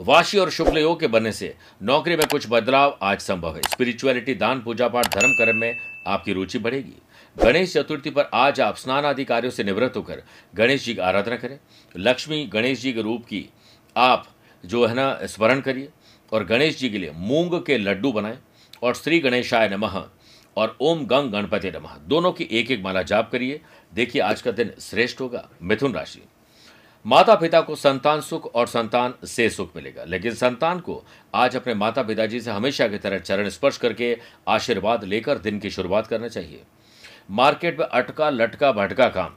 वाशी 0.00 0.38
और 0.38 0.50
शुक्ल 0.50 0.78
योग 0.78 1.00
के 1.00 1.06
बनने 1.06 1.32
से 1.32 1.54
नौकरी 1.82 2.16
में 2.16 2.26
कुछ 2.26 2.46
बदलाव 2.50 2.98
आज 3.02 3.18
संभव 3.18 3.56
है। 3.56 3.62
स्पिरिचुअलिटी, 3.62 4.34
दान, 4.34 4.60
पूजा 4.60 4.88
पाठ, 4.88 5.14
धर्म 5.14 5.32
कर्म 5.32 5.56
में 5.56 5.76
आपकी 6.06 6.32
रुचि 6.32 6.58
बढ़ेगी। 6.58 6.96
गणेश 7.36 7.72
चतुर्थी 7.72 8.10
पर 8.10 8.30
आज 8.34 8.60
आप 8.60 8.76
स्नान 8.76 9.04
आदि 9.04 9.24
कार्यों 9.24 9.50
से 9.50 9.64
निवृत्त 9.64 9.96
होकर 9.96 10.22
गणेश 10.54 10.84
जी 10.84 10.94
की 10.94 11.00
आराधना 11.00 11.36
करें। 11.36 11.58
लक्ष्मी 11.94 12.44
गणेश 12.46 12.80
जी 12.80 12.92
के 12.92 13.02
रूप 13.02 13.24
की 13.24 13.48
आप 13.96 14.26
जो 14.64 14.84
है 14.86 14.94
ना, 14.94 15.18
स्मरण 15.22 15.60
करिए 15.60 15.88
और 16.32 16.44
गणेश 16.44 16.78
जी 16.78 16.90
के 16.90 16.98
लिए 16.98 17.12
मूंग 17.16 17.60
के 17.62 17.78
लड्डू 17.78 18.12
बनाएँ 18.12 18.38
और 18.82 18.94
श्री 18.94 19.18
गणेशाय 19.20 19.68
नमः 19.68 20.02
और 20.56 20.76
ओम 20.80 21.06
गंग 21.06 21.32
गणपति 21.32 21.70
नमः। 21.70 21.96
दोनों 21.96 22.32
की 22.32 22.44
एक 22.44 22.70
एक 22.70 22.82
माला 22.82 23.02
जाप 23.02 23.30
करिए। 23.32 23.60
देखिए, 23.94 24.22
आज 24.22 24.42
का 24.42 24.50
दिन 24.50 24.72
श्रेष्ठ 24.80 25.20
होगा। 25.20 25.48
मिथुन 25.62 25.92
राशि। 25.94 26.22
माता 27.06 27.34
पिता 27.34 27.60
को 27.60 27.74
संतान 27.74 28.20
सुख 28.20 28.54
और 28.54 28.66
संतान 28.66 29.14
से 29.26 29.50
सुख 29.50 29.76
मिलेगा। 29.76 30.04
लेकिन 30.04 30.34
संतान 30.34 30.80
को 30.80 31.04
आज 31.34 31.56
अपने 31.56 31.74
माता 31.74 32.02
पिताजी 32.02 32.40
से 32.40 32.50
हमेशा 32.50 32.88
की 32.88 32.98
तरह 32.98 33.18
चरण 33.18 33.48
स्पर्श 33.48 33.76
करके 33.76 34.18
आशीर्वाद 34.48 35.04
लेकर 35.04 35.38
दिन 35.38 35.58
की 35.58 35.70
शुरुआत 35.70 36.06
करना 36.06 36.28
चाहिए। 36.28 36.62
मार्केट 37.30 37.80
में 37.80 37.86
अटका 37.86 38.30
लटका 38.30 38.72
भटका 38.72 39.08
काम। 39.08 39.34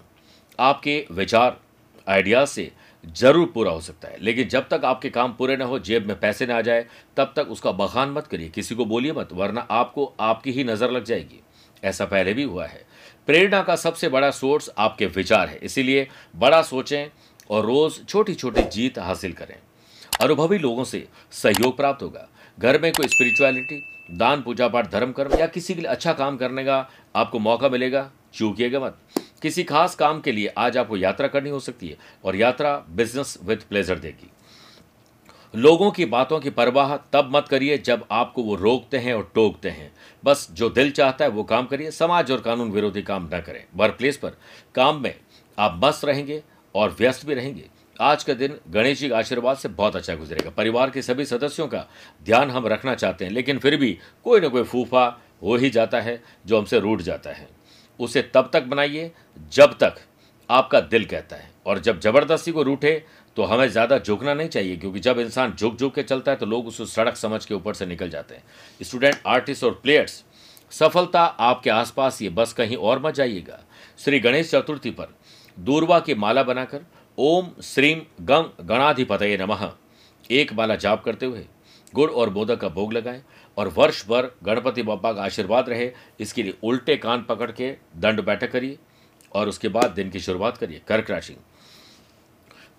आपके 0.59 1.05
विचार, 1.11 1.59
आइडियाज़ 2.07 2.49
से 2.49 2.71
ज़रूर 3.07 3.45
पूरा 3.45 3.71
हो 3.71 3.81
सकता 3.81 4.07
है। 4.07 4.17
लेकिन 4.19 4.47
जब 4.47 4.67
तक 4.69 4.85
आपके 4.85 5.09
काम 5.09 5.33
पूरे 5.33 5.57
ना 5.57 5.65
हो, 5.65 5.79
जेब 5.79 6.07
में 6.07 6.19
पैसे 6.19 6.45
ना 6.45 6.57
आ 6.57 6.61
जाए, 6.61 6.85
तब 7.17 7.33
तक 7.35 7.47
उसका 7.47 7.71
बखान 7.71 8.09
मत 8.09 8.27
करिए। 8.27 8.49
किसी 8.49 8.75
को 8.75 8.85
बोलिए 8.85 9.11
मत, 9.11 9.29
वरना 9.33 9.67
आपको 9.71 10.13
आपकी 10.19 10.51
ही 10.51 10.63
नज़र 10.63 10.91
लग 10.91 11.03
जाएगी। 11.03 11.39
ऐसा 11.83 12.05
पहले 12.05 12.33
भी 12.33 12.43
हुआ 12.43 12.65
है। 12.65 12.85
प्रेरणा 13.27 13.61
का 13.61 13.75
सबसे 13.75 14.09
बड़ा 14.09 14.31
सोर्स 14.31 14.69
आपके 14.77 15.05
विचार 15.05 15.47
है। 15.47 15.57
इसीलिए 15.57 16.07
बड़ा 16.35 16.61
सोचें 16.61 17.07
और 17.49 17.65
रोज़ 17.65 18.03
छोटी 18.03 18.35
छोटी 18.35 18.61
जीत 18.61 18.99
हासिल 18.99 19.33
करें। 19.33 19.55
अनुभवी 20.21 20.57
लोगों 20.57 20.83
से 20.83 21.07
सहयोग 21.31 21.77
प्राप्त 21.77 22.03
होगा। 22.03 22.27
घर 22.59 22.81
में 22.81 22.91
कोई 22.91 23.07
स्पिरिचुअलिटी 23.07 23.81
दान, 24.11 24.41
पूजा 24.41 24.67
पाठ, 24.67 24.91
धर्म 24.91 25.11
कर्म 25.11 25.39
या 25.39 25.47
किसी 25.47 25.73
के 25.73 25.81
लिए 25.81 25.89
अच्छा 25.91 26.13
काम 26.13 26.37
करने 26.37 26.63
का 26.65 26.89
आपको 27.15 27.39
मौका 27.39 27.69
मिलेगा। 27.69 28.11
चूकिएगा 28.33 28.79
मत। 28.79 28.97
किसी 29.41 29.63
खास 29.63 29.95
काम 29.95 30.19
के 30.21 30.31
लिए 30.31 30.47
आज 30.47 30.77
आपको 30.77 30.97
यात्रा 30.97 31.27
करनी 31.27 31.49
हो 31.49 31.59
सकती 31.59 31.87
है 31.87 31.97
और 32.25 32.35
यात्रा 32.35 32.75
बिज़नेस 32.89 33.37
विथ 33.43 33.57
प्लेजर 33.69 33.99
देगी। 33.99 34.31
लोगों 35.53 35.89
की 35.91 36.05
बातों 36.05 36.39
की 36.39 36.49
परवाह 36.49 36.95
तब 37.13 37.29
मत 37.33 37.47
करिए 37.47 37.77
जब 37.77 38.05
आपको 38.11 38.43
वो 38.43 38.55
रोकते 38.55 38.97
हैं 38.97 39.13
और 39.13 39.31
टोकते 39.35 39.69
हैं। 39.69 39.91
बस 40.23 40.47
जो 40.51 40.69
दिल 40.69 40.91
चाहता 40.91 41.25
है 41.25 41.31
वो 41.31 41.43
काम 41.43 41.65
करिए, 41.65 41.91
समाज 41.91 42.31
और 42.31 42.41
कानून 42.41 42.71
विरोधी 42.71 43.01
काम 43.01 43.29
न 43.33 43.39
करें। 43.41 43.63
वर्क 43.75 43.95
प्लेस 43.97 44.17
पर 44.17 44.37
काम 44.75 45.01
में 45.03 45.13
आप 45.57 45.79
मस्त 45.83 46.05
रहेंगे 46.05 46.41
और 46.75 46.95
व्यस्त 46.99 47.25
भी 47.25 47.33
रहेंगे। 47.33 47.69
आज 47.99 48.23
का 48.23 48.33
दिन 48.33 48.57
गणेश 48.69 48.99
जी 48.99 49.07
के 49.07 49.13
आशीर्वाद 49.13 49.57
से 49.57 49.69
बहुत 49.69 49.95
अच्छा 49.95 50.15
गुजरेगा। 50.15 50.49
परिवार 50.49 50.89
के 50.89 51.01
सभी 51.01 51.25
सदस्यों 51.25 51.67
का 51.67 51.85
ध्यान 52.25 52.51
हम 52.51 52.67
रखना 52.67 52.95
चाहते 52.95 53.25
हैं, 53.25 53.31
लेकिन 53.31 53.59
फिर 53.59 53.77
भी 53.77 53.97
कोई 54.23 54.39
ना 54.39 54.47
कोई 54.47 54.63
फूफा 54.63 55.05
हो 55.43 55.55
ही 55.55 55.69
जाता 55.69 56.01
है 56.01 56.21
जो 56.45 56.57
हमसे 56.57 56.79
रूट 56.79 57.01
जाता 57.01 57.29
है। 57.29 57.56
उसे 57.99 58.21
तब 58.33 58.49
तक 58.53 58.63
बनाइए 58.65 59.11
जब 59.51 59.77
तक 59.79 59.95
आपका 60.49 60.79
दिल 60.81 61.05
कहता 61.05 61.35
है। 61.35 61.49
और 61.65 61.79
जब 61.79 61.99
ज़बरदस्ती 61.99 62.51
को 62.51 62.63
रूठे 62.63 62.91
तो 63.37 63.43
हमें 63.43 63.67
ज़्यादा 63.69 63.97
झुकना 63.99 64.33
नहीं 64.33 64.49
चाहिए, 64.49 64.75
क्योंकि 64.77 64.99
जब 64.99 65.19
इंसान 65.19 65.53
झुक 65.53 65.75
झुक 65.75 65.93
के 65.95 66.03
चलता 66.03 66.31
है 66.31 66.37
तो 66.37 66.45
लोग 66.45 66.67
उसे 66.67 66.85
सड़क 66.87 67.15
समझ 67.17 67.43
के 67.45 67.53
ऊपर 67.53 67.73
से 67.73 67.85
निकल 67.85 68.09
जाते 68.09 68.35
हैं। 68.35 68.43
स्टूडेंट, 68.81 69.15
आर्टिस्ट 69.27 69.63
और 69.63 69.79
प्लेयर्स, 69.83 70.23
सफलता 70.71 71.21
आपके 71.21 71.69
आसपास 71.69 72.21
ये 72.21 72.29
बस 72.31 72.53
कहीं 72.53 72.77
और 72.77 73.01
मत 73.01 73.15
जाइएगा। 73.15 73.59
श्री 73.99 74.19
गणेश 74.19 74.49
चतुर्थी 74.51 74.91
पर 74.91 75.13
दूरवा 75.57 75.99
की 75.99 76.15
माला 76.15 76.43
बनाकर, 76.43 76.85
ओम 77.17 77.51
श्रीम 77.63 78.01
गंग 78.23 78.65
गणाधिपतये 78.67 79.37
नमः, 79.37 79.69
एक 80.29 80.53
माला 80.53 80.75
जाप 80.77 81.03
करते 81.03 81.25
हुए 81.25 81.45
गुड़ 81.93 82.09
और 82.11 82.29
मोदक 82.29 82.59
का 82.61 82.69
भोग 82.69 82.93
लगाएँ। 82.93 83.21
और 83.57 83.67
वर्ष 83.67 84.05
भर 84.07 84.31
गणपति 84.43 84.83
बाबा 84.83 85.13
का 85.13 85.23
आशीर्वाद 85.23 85.69
रहे, 85.69 85.91
इसके 86.19 86.43
लिए 86.43 86.53
उल्टे 86.63 86.97
कान 86.97 87.25
पकड़ 87.29 87.51
के 87.51 87.71
दंड 87.97 88.21
बैठक 88.21 88.51
करिए 88.51 88.77
और 89.31 89.49
उसके 89.49 89.67
बाद 89.67 89.91
दिन 89.91 90.09
की 90.09 90.19
शुरुआत 90.19 90.57
करिए, 90.57 90.81
कर्क 90.87 91.11
राशि। 91.11 91.35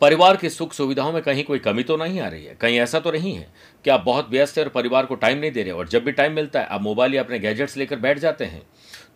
परिवार 0.00 0.37
की 0.37 0.49
सुख 0.50 0.73
सुविधाओं 0.73 1.12
में 1.12 1.23
कहीं 1.23 1.44
कोई 1.44 1.58
कमी 1.58 1.82
तो 1.82 1.97
नहीं 1.97 2.20
आ 2.20 2.28
रही 2.28 2.44
है? 2.44 2.54
कहीं 2.54 2.78
ऐसा 2.78 3.00
तो 3.00 3.11
नहीं 3.11 3.35
है? 3.35 3.49
कि 3.85 3.90
आप 3.90 4.00
बहुत 4.00 4.28
व्यस्त 4.30 4.58
हैं 4.58 4.64
और 4.64 4.70
परिवार 4.70 5.06
को 5.06 5.14
टाइम 5.14 5.38
नहीं 5.38 5.50
दे 5.50 5.62
रहे 5.62 5.73
और 5.73 5.88
जब 5.88 6.04
भी 6.04 6.12
टाइम 6.12 6.32
मिलता 6.32 6.61
है, 6.61 6.66
आप 6.66 6.82
मोबाइल 6.82 7.14
या 7.14 7.23
अपने 7.23 7.38
गैजेट्स 7.38 7.76
लेकर 7.76 7.97
बैठ 7.97 8.18
जाते 8.18 8.44
हैं। 8.44 8.62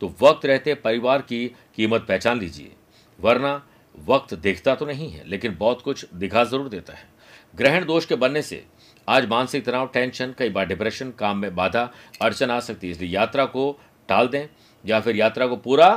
तो 0.00 0.14
वक्त 0.22 0.46
रहते 0.46 0.74
परिवार 0.74 1.22
की 1.22 1.46
कीमत 1.76 2.04
पहचान 2.08 2.40
लीजिए। 2.40 2.72
वरना 3.18 3.62
वक्त 4.08 4.34
देखता 4.34 4.74
तो 4.74 4.86
नहीं 4.86 5.10
है, 5.10 5.28
लेकिन 5.28 5.56
बहुत 5.56 5.82
कुछ 5.82 6.06
दिखा 6.14 6.44
ज़रूर 6.44 6.68
देता 6.68 6.92
है। 6.92 7.08
ग्रहण 7.56 7.84
दोष 7.84 8.06
के 8.06 8.14
बनने 8.14 8.42
से 8.42 8.64
आज 9.08 9.26
मानसिक 9.28 9.64
तनाव 9.64 9.86
टेंशन 9.86 10.34
कई 10.38 10.50
बार 10.50 10.66
डिप्रेशन 10.66 11.10
काम 11.10 11.38
में 11.38 11.54
बाधा, 11.54 11.90
अड़चन 12.22 12.50
आ 12.50 12.58
सकती 12.60 12.86
है। 12.86 12.92
इसलिए 12.92 13.10
यात्रा 13.10 13.44
को 13.44 13.80
टाल 14.08 14.28
दें 14.28 14.46
या 14.84 15.00
फिर 15.00 15.16
यात्रा 15.16 15.46
को 15.46 15.56
पूरा 15.56 15.88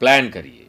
प्लान 0.00 0.28
करिए। 0.28 0.66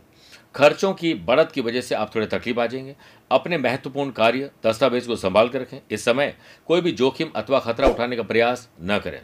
खर्चों 0.55 0.93
की 0.93 1.13
बढ़त 1.13 1.51
की 1.51 1.61
वजह 1.61 1.81
से 1.81 1.95
आप 1.95 2.15
थोड़े 2.15 2.25
तकलीफ़ 2.27 2.59
आ 2.59 2.65
जाएँगे। 2.65 2.95
अपने 3.31 3.57
महत्वपूर्ण 3.57 4.11
कार्य, 4.11 4.49
दस्तावेज़ 4.65 5.07
को 5.07 5.15
संभाल 5.15 5.49
कर 5.49 5.61
रखें। 5.61 5.77
इस 5.91 6.05
समय 6.05 6.35
कोई 6.67 6.81
भी 6.81 6.91
जोखिम 6.91 7.31
अथवा 7.35 7.59
खतरा 7.59 7.87
उठाने 7.87 8.15
का 8.15 8.23
प्रयास 8.23 8.67
न 8.81 8.99
करें। 8.99 9.21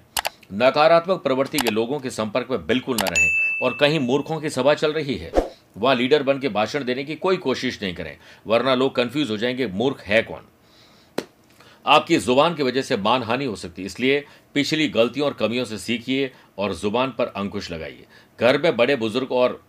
नकारात्मक 0.54 1.22
प्रवृत्ति 1.24 1.60
के 1.60 1.70
लोगों 1.70 2.00
के 2.00 2.10
संपर्क 2.10 2.48
में 2.52 2.66
बिल्कुल 2.68 2.98
न 2.98 3.06
रहें 3.06 3.30
और 3.64 3.78
कहीं 3.80 4.00
मूर्खों 4.00 4.40
की 4.40 4.50
सभा 4.50 4.74
चल 4.74 4.94
रही 4.94 5.16
है। 5.16 5.32
वहाँ 5.78 5.96
लीडर 5.96 6.24
बन 6.24 6.40
के 6.40 6.50
भाषण 6.50 6.84
देने 6.84 7.04
की 7.04 7.16
कोई 7.16 7.38
कोशिश 7.38 7.82
नहीं 7.84 7.94
करें, 7.96 8.18
वरना 8.48 8.76
लोग 8.76 8.96
कंफ्यूज 8.96 9.32
हो 9.32 9.38
जाएँगे, 9.38 9.68
मूर्ख 9.68 10.02
है 10.02 10.22
कौन? 10.24 10.48
आपकी 11.86 12.18
ज़ुबान 12.20 12.56
की 12.56 12.64
वजह 12.64 12.82
से 12.82 12.98
मान 13.00 13.24
हानि 13.24 13.46
हो 13.46 13.56
सकती 13.56 13.82
है। 13.82 13.86
इसलिए 13.86 14.24
पिछली 14.56 14.88
गलतियों 14.90 15.28
और 15.28 15.34
कमियों 15.36 15.66
से 15.66 15.78
सीखिए 15.80 16.32
और 16.58 16.74
ज़ुबान 16.76 17.14
पर 17.18 17.28
अंकुश 17.28 17.72
लगाइए। 17.72 18.06
घर 18.40 18.62
में 18.62 18.76
बड़े 18.78 18.96
बुज़ुर्ग 18.98 19.32
और 19.34 19.62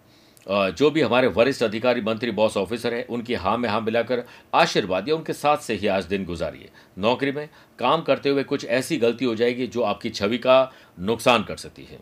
जो 0.47 0.91
भी 0.91 1.01
हमारे 1.01 1.27
वरिष्ठ 1.29 1.63
अधिकारी, 1.63 2.01
मंत्री, 2.01 2.31
बॉस, 2.31 2.57
ऑफिसर 2.57 2.95
है, 2.95 3.03
उनकी 3.05 3.35
हाँ 3.35 3.57
में 3.59 3.69
हाँ 3.69 3.81
मिलाकर 3.81 4.23
आशीर्वाद 4.55 5.09
या 5.09 5.15
उनके 5.15 5.33
साथ 5.33 5.59
से 5.59 5.75
ही 5.75 5.87
आज 5.89 6.05
दिन 6.05 6.25
गुजारिए। 6.25 6.71
नौकरी 6.99 7.33
में 7.33 7.49
काम 7.79 8.03
करते 8.03 8.29
हुए 8.29 8.43
कुछ 8.45 8.65
ऐसी 8.67 8.97
गलती 8.99 9.25
हो 9.25 9.35
जाएगी 9.35 9.67
जो 9.67 9.83
आपकी 9.83 10.11
छवि 10.11 10.39
का 10.39 10.73
नुकसान 11.01 11.43
कर 11.43 11.57
सकती 11.57 11.85
है। 11.85 11.99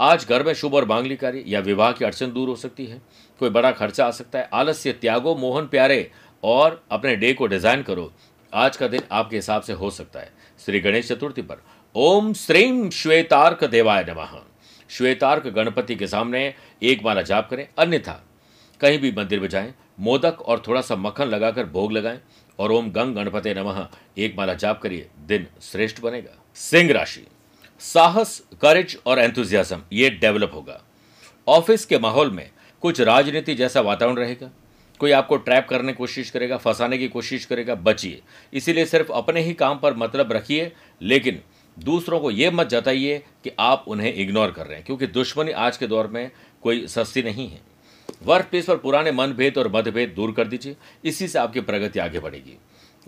आज 0.00 0.26
घर 0.28 0.42
में 0.42 0.52
शुभ 0.54 0.74
और 0.74 0.84
मांगली 0.86 1.16
कार्य 1.16 1.44
या 1.46 1.60
विवाह 1.60 1.92
की 1.92 2.04
अड़चन 2.04 2.32
दूर 2.32 2.48
हो 2.48 2.56
सकती 2.56 2.86
है। 2.86 3.00
कोई 3.40 3.50
बड़ा 3.50 3.70
खर्चा 3.72 4.06
आ 4.06 4.10
सकता 4.12 4.38
है। 4.38 4.48
आलस्य 4.54 4.92
त्यागो, 4.94 5.34
मोहन 5.36 5.66
प्यारे 5.66 6.10
और 6.42 6.82
अपने 6.90 7.14
डे 7.16 7.32
को 7.32 7.46
डिज़ाइन 7.46 7.82
करो। 7.82 8.12
आज 8.54 8.76
का 8.76 8.88
दिन 8.88 9.02
आपके 9.12 9.36
हिसाब 9.36 9.62
से 9.62 9.72
हो 9.72 9.90
सकता 9.90 10.20
है। 10.20 10.32
श्री 10.64 10.80
गणेश 10.80 11.08
चतुर्थी 11.08 11.42
पर। 11.42 11.62
ओम 11.94 12.32
श्रीम 12.32 12.90
श्वेतार्क 12.90 13.64
देवाय 13.64 14.04
नमः। 14.08 14.40
श्वेतार्क 14.90 15.46
गणपति 15.46 15.94
के 15.94 16.06
सामने 16.06 16.54
एक 16.82 17.02
माला 17.04 17.22
जाप 17.22 17.50
करें, 17.50 17.68
अन्यथा 17.78 18.24
कहीं 18.80 18.98
भी 18.98 19.12
मंदिर 19.12 19.40
में 19.40 19.48
जाएँ, 19.48 19.74
मोदक 20.00 20.40
और 20.40 20.62
थोड़ा 20.68 20.80
सा 20.80 20.96
मक्खन 20.96 21.24
लगाकर 21.24 21.64
भोग 21.64 21.92
लगाएँ 21.92 22.20
और 22.58 22.72
ओम 22.72 22.90
गंग 22.90 23.14
गणपति 23.14 23.54
नमः। 23.54 23.86
एक 24.18 24.36
माला 24.38 24.54
जाप 24.54 24.80
करिए, 24.82 25.08
दिन 25.26 25.46
श्रेष्ठ 25.62 26.00
बनेगा। 26.00 26.42
सिंह 26.54 26.92
राशि। 26.92 27.26
साहस 27.80 28.42
करेज 28.62 28.98
और 29.06 29.18
एंथुजियाज्म 29.18 29.82
ये 29.92 30.10
डेवलप 30.10 30.50
होगा। 30.54 30.82
ऑफ़िस 31.48 31.84
के 31.86 31.98
माहौल 31.98 32.30
में 32.30 32.50
कुछ 32.80 33.00
राजनीति 33.00 33.54
जैसा 33.54 33.80
वातावरण 33.80 34.16
रहेगा। 34.16 34.50
कोई 35.00 35.10
आपको 35.10 35.36
ट्रैप 35.36 35.66
करने 35.68 35.92
की 35.92 35.96
कोशिश 35.96 36.30
करेगा, 36.30 36.56
फंसाने 36.56 36.98
की 36.98 37.08
कोशिश 37.08 37.44
करेगा, 37.44 37.74
बचिए। 37.74 38.20
इसीलिए 38.52 38.86
सिर्फ़ 38.86 39.12
अपने 39.12 39.40
ही 39.40 39.54
काम 39.54 39.78
पर 39.78 39.94
मतलब 39.94 40.32
रखिए, 40.32 40.72
लेकिन 41.02 41.40
दूसरों 41.76 42.20
को 42.20 42.30
ये 42.30 42.50
मत 42.50 42.68
जताइए 42.68 43.18
कि 43.44 43.50
आप 43.58 43.84
उन्हें 43.88 44.14
इग्नोर 44.14 44.50
कर 44.50 44.66
रहे 44.66 44.76
हैं, 44.76 44.84
क्योंकि 44.86 45.06
दुश्मनी 45.06 45.52
आज 45.52 45.76
के 45.76 45.86
दौर 45.86 46.06
में 46.06 46.30
कोई 46.62 46.86
सस्ती 46.86 47.22
नहीं 47.22 47.48
है। 47.48 47.60
वर्क 48.22 48.46
प्लेस 48.46 48.64
पर 48.64 48.76
पुराने 48.76 49.12
मनभेद 49.12 49.58
और 49.58 49.72
मतभेद 49.74 50.12
दूर 50.16 50.32
कर 50.32 50.46
दीजिए, 50.46 50.76
इसी 51.04 51.28
से 51.28 51.38
आपकी 51.38 51.60
प्रगति 51.60 51.98
आगे 51.98 52.20
बढ़ेगी। 52.20 52.56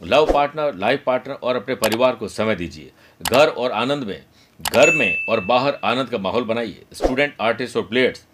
लव 0.03 0.33
पार्टनर 0.33 0.75
लाइफ 0.75 1.03
पार्टनर 1.07 1.35
और 1.35 1.57
अपने 1.57 1.75
परिवार 1.75 2.15
को 2.15 2.29
समय 2.29 2.55
दीजिए। 2.55 2.91
घर 3.33 3.49
और 3.49 3.73
आनंद 3.73 4.05
में, 4.05 4.25
घर 4.61 4.95
में 4.95 5.25
और 5.29 5.41
बाहर 5.41 5.79
आनंद 5.85 6.09
का 6.09 6.19
माहौल 6.19 6.45
बनाइए। 6.45 6.83
स्टूडेंट 6.93 7.35
आर्टिस्ट 7.41 7.77
और 7.77 7.83
प्लेयर्स 7.83 8.25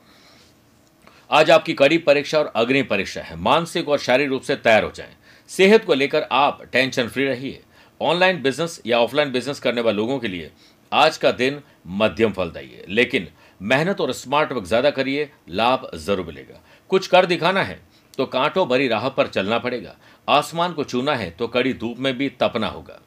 आज 1.30 1.50
आपकी 1.50 1.72
कड़ी 1.74 1.96
परीक्षा 1.98 2.38
और 2.38 2.52
अग्नि 2.56 2.82
परीक्षा 2.82 3.20
है। 3.20 3.36
मानसिक 3.36 3.88
और 3.88 3.98
शारीरिक 3.98 4.30
रूप 4.30 4.42
से 4.42 4.54
तैयार 4.56 4.84
हो 4.84 4.90
जाएँ। 4.94 5.14
सेहत 5.50 5.84
को 5.84 5.94
लेकर 5.94 6.26
आप 6.32 6.62
टेंशन 6.72 7.08
फ्री 7.08 7.24
रहिए। 7.24 7.62
ऑनलाइन 8.00 8.40
बिज़नेस 8.42 8.80
या 8.86 8.98
ऑफलाइन 8.98 9.32
बिज़नेस 9.32 9.60
करने 9.60 9.80
वाले 9.80 9.96
लोगों 9.96 10.18
के 10.18 10.28
लिए 10.28 10.50
आज 10.92 11.16
का 11.16 11.32
दिन 11.32 11.60
मध्यम 11.88 12.32
फलदायी 12.32 12.68
है 12.68 12.84
लेकिन 12.88 13.26
मेहनत 13.60 14.00
और 14.00 14.12
स्मार्ट 14.12 14.52
वर्क 14.52 14.64
ज़्यादा 14.64 14.90
करिए, 14.90 15.28
लाभ 15.48 15.90
ज़रूर 15.96 16.26
मिलेगा। 16.26 16.60
कुछ 16.90 17.06
कर 17.06 17.26
दिखाना 17.26 17.62
है 17.62 17.80
तो 18.18 18.26
कांटों 18.26 18.68
भरी 18.68 18.88
राह 18.88 19.08
पर 19.08 19.26
चलना 19.28 19.58
पड़ेगा। 19.58 19.96
आसमान 20.28 20.72
को 20.72 20.84
चूना 20.84 21.14
है 21.14 21.30
तो 21.30 21.46
कड़ी 21.48 21.72
धूप 21.74 21.98
में 21.98 22.16
भी 22.18 22.28
तपना 22.40 22.68
होगा। 22.68 23.00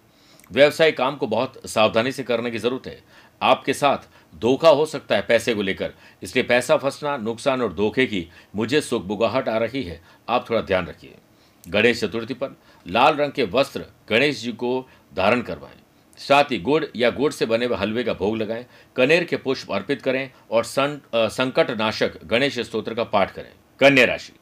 व्यवसाय 0.51 0.91
काम 0.91 1.15
को 1.15 1.27
बहुत 1.27 1.61
सावधानी 1.67 2.11
से 2.11 2.23
करने 2.23 2.51
की 2.51 2.57
ज़रूरत 2.57 2.87
है। 2.87 3.01
आपके 3.41 3.73
साथ 3.73 4.07
धोखा 4.33 4.69
हो 4.69 4.85
सकता 4.85 5.15
है 5.15 5.21
पैसे 5.21 5.53
को 5.55 5.61
लेकर। 5.61 5.93
इसलिए 6.23 6.43
पैसा 6.45 6.77
फंसना, 6.77 7.15
नुकसान 7.17 7.61
और 7.61 7.73
धोखे 7.73 8.05
की 8.05 8.27
मुझे 8.55 8.81
सुख 8.81 9.03
बुगाहट 9.03 9.49
आ 9.49 9.57
रही 9.57 9.83
है। 9.83 10.01
आप 10.29 10.49
थोड़ा 10.49 10.61
ध्यान 10.61 10.87
रखिए। 10.87 11.15
गणेश 11.63 11.99
चतुर्थी 12.01 12.33
पर 12.33 12.55
लाल 12.85 13.15
रंग 13.15 13.31
के 13.31 13.43
वस्त्र 13.51 13.85
गणेश 14.09 14.41
जी 14.41 14.51
को 14.53 14.87
धारण 15.15 15.41
करवाएँ। 15.41 15.77
साथ 16.19 16.51
ही 16.51 16.57
गुड़ 16.59 16.83
या 16.95 17.09
गुड़ 17.11 17.31
से 17.31 17.45
बने 17.45 17.65
हुए 17.65 17.77
हलवे 17.77 18.03
का 18.03 18.13
भोग 18.13 18.37
लगाएँ। 18.37 18.65
कनेर 18.95 19.23
के 19.23 19.37
पुष्प 19.37 19.71
अर्पित 19.71 20.01
करें 20.01 20.29
और 20.51 20.63
संकट 20.65 21.71
नाशक 21.71 22.17
गणेश 22.25 22.59
स्त्रोत्र 22.59 22.93
का 22.93 23.03
पाठ 23.05 23.31
करें। 23.31 23.51
कन्या 23.79 24.05
राशि। 24.05 24.33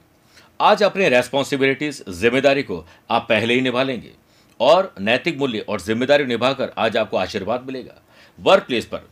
आज 0.59 0.83
अपने 0.83 1.09
रेस्पॉन्सिबिलिटीज 1.09 2.03
ज़िम्मेदारी 2.11 2.63
को 2.63 2.85
आप 3.09 3.25
पहले 3.29 3.53
ही 3.53 3.61
निभा 3.61 3.83
लेंगे। 3.83 4.11
और 4.59 4.93
नैतिक 4.99 5.37
मूल्य 5.37 5.59
और 5.59 5.81
ज़िम्मेदारी 5.81 6.25
निभाकर 6.25 6.71
आज 6.77 6.97
आपको 6.97 7.17
आशीर्वाद 7.17 7.65
मिलेगा। 7.67 8.01
वर्क 8.39 8.63
प्लेस 8.63 8.85
पर 8.85 9.07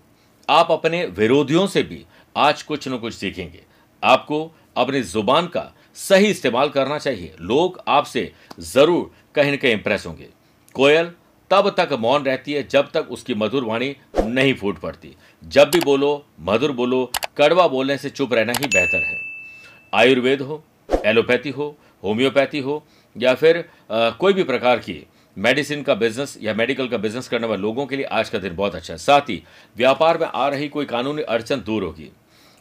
आप 0.50 0.72
अपने 0.72 1.06
विरोधियों 1.18 1.66
से 1.68 1.84
भी 1.84 2.06
आज 2.36 2.62
कुछ 2.64 2.88
न 2.88 2.98
कुछ 2.98 3.14
सीखेंगे। 3.14 3.62
आपको 4.04 4.52
अपनी 4.78 5.02
ज़ुबान 5.04 5.48
का 5.48 5.72
सही 5.98 6.28
इस्तेमाल 6.28 6.70
करना 6.70 6.98
चाहिए। 6.98 7.36
लोग 7.42 7.82
आपसे 7.88 8.32
ज़रूर 8.62 9.12
कहीं 9.36 9.54
न 9.54 9.58
कहीं 9.58 9.74
इंप्रेस 9.74 10.06
होंगे। 10.06 10.28
कोयल 10.76 11.12
तब 11.52 11.70
तक 11.78 11.94
मौन 12.00 12.24
रहती 12.24 12.54
है 12.54 12.68
जब 12.68 12.90
तक 12.92 13.08
उसकी 13.12 13.34
मधुर 13.36 13.64
वाणी 13.64 13.96
नहीं 14.20 14.54
फूट 14.54 14.80
पड़ती। 14.80 15.16
जब 15.44 15.70
भी 15.72 15.80
बोलो 15.80 16.26
मधुर 16.42 16.72
बोलो 16.72 17.04
कड़वा 17.38 17.68
बोलने 17.68 17.98
से 17.98 18.10
चुप 18.10 18.34
रहना 18.34 18.54
ही 18.54 18.68
बेहतर 18.68 19.04
है। 19.04 19.18
आयुर्वेद 19.94 20.42
हो 20.42 20.64
एलोपैथी 21.06 21.50
हो 21.50 21.76
होम्योपैथी 22.04 22.60
हो 22.60 22.84
या 23.16 23.34
फिर 23.36 23.58
आ, 23.92 24.10
कोई 24.12 24.34
भी 24.34 24.44
प्रकार 24.44 24.80
की 24.80 25.06
मेडिसिन 25.38 25.82
का 25.84 25.94
बिज़नेस 25.94 26.38
या 26.42 26.54
मेडिकल 26.54 26.88
का 26.88 26.98
बिज़नेस 26.98 27.28
करने 27.28 27.48
वाले 27.48 27.62
लोगों 27.62 27.86
के 27.86 27.96
लिए 27.96 28.06
आज 28.06 28.30
का 28.30 28.40
दिन 28.40 28.56
बहुत 28.56 28.76
अच्छा 28.76 28.94
है। 28.94 28.98
साथ 28.98 29.22
ही, 29.22 29.42
व्यापार 29.78 30.18
में 30.18 30.28
आ 30.28 30.48
रही 30.48 30.68
कोई 30.68 30.86
कानूनी 30.86 31.22
अड़चन 31.22 31.62
दूर 31.62 31.84
होगी। 31.84 32.12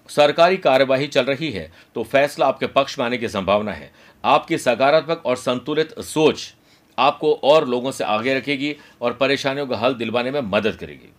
सरकारी 0.09 0.57
कार्यवाही 0.57 1.07
चल 1.07 1.25
रही 1.25 1.50
है 1.50 1.71
तो 1.95 2.02
फैसला 2.04 2.47
आपके 2.47 2.66
पक्ष 2.69 2.99
में 2.99 3.04
आने 3.07 3.19
की 3.19 3.28
संभावना 3.28 3.73
है। 3.73 3.90
आपकी 4.25 4.59
सकारात्मक 4.59 5.23
और 5.26 5.37
संतुलित 5.37 5.99
सोच 6.00 6.52
आपको 6.99 7.33
और 7.35 7.69
लोगों 7.69 7.90
से 7.93 8.04
आगे 8.04 8.35
रखेगी 8.35 8.75
और 9.00 9.12
परेशानियों 9.12 9.66
का 9.66 9.76
हल 9.76 9.95
दिलवाने 9.95 10.31
में 10.31 10.40
मदद 10.40 10.76
करेगी। 10.76 11.12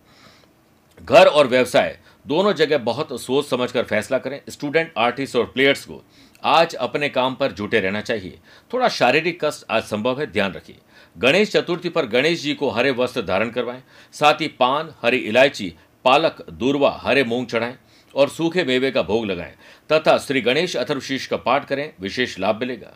घर 1.00 1.26
और 1.26 1.46
व्यवसाय, 1.46 1.98
दोनों 2.26 2.52
जगह 2.52 2.78
बहुत 2.78 3.20
सोच 3.20 3.46
समझकर 3.46 3.82
फैसला 3.82 4.18
करें। 4.18 4.40
स्टूडेंट 4.48 4.92
आर्टिस्ट 4.98 5.36
और 5.36 5.44
प्लेयर्स 5.44 5.84
को 5.84 6.02
आज 6.42 6.74
अपने 6.74 7.08
काम 7.08 7.34
पर 7.34 7.52
जुटे 7.52 7.80
रहना 7.80 8.00
चाहिए। 8.00 8.38
थोड़ा 8.72 8.88
शारीरिक 8.88 9.44
कष्ट 9.44 9.64
आज 9.70 9.82
संभव 9.82 10.20
है, 10.20 10.26
ध्यान 10.26 10.52
रखिए। 10.52 10.76
गणेश 11.16 11.50
चतुर्थी 11.50 11.88
पर 11.88 12.06
गणेश 12.06 12.42
जी 12.42 12.54
को 12.54 12.68
हरे 12.70 12.90
वस्त्र 12.90 13.22
धारण 13.22 13.50
करवाएँ, 13.50 13.82
साथ 14.12 14.40
ही 14.40 14.48
पान, 14.50 14.94
हरी 15.02 15.16
इलायची, 15.18 15.72
पालक, 16.04 16.44
दूरवा, 16.50 16.90
हरे 17.02 17.24
मूंग 17.24 17.46
चढ़ाएँ 17.46 17.76
और 18.14 18.28
सूखे 18.28 18.64
मेवे 18.64 18.90
का 18.90 19.02
भोग 19.02 19.24
लगाएँ, 19.26 19.54
तथा 19.90 20.16
श्री 20.18 20.40
गणेश 20.40 20.76
अथर्वशीष 20.76 21.26
का 21.26 21.36
पाठ 21.36 21.64
करें, 21.64 21.90
विशेष 22.00 22.38
लाभ 22.38 22.60
मिलेगा। 22.60 22.92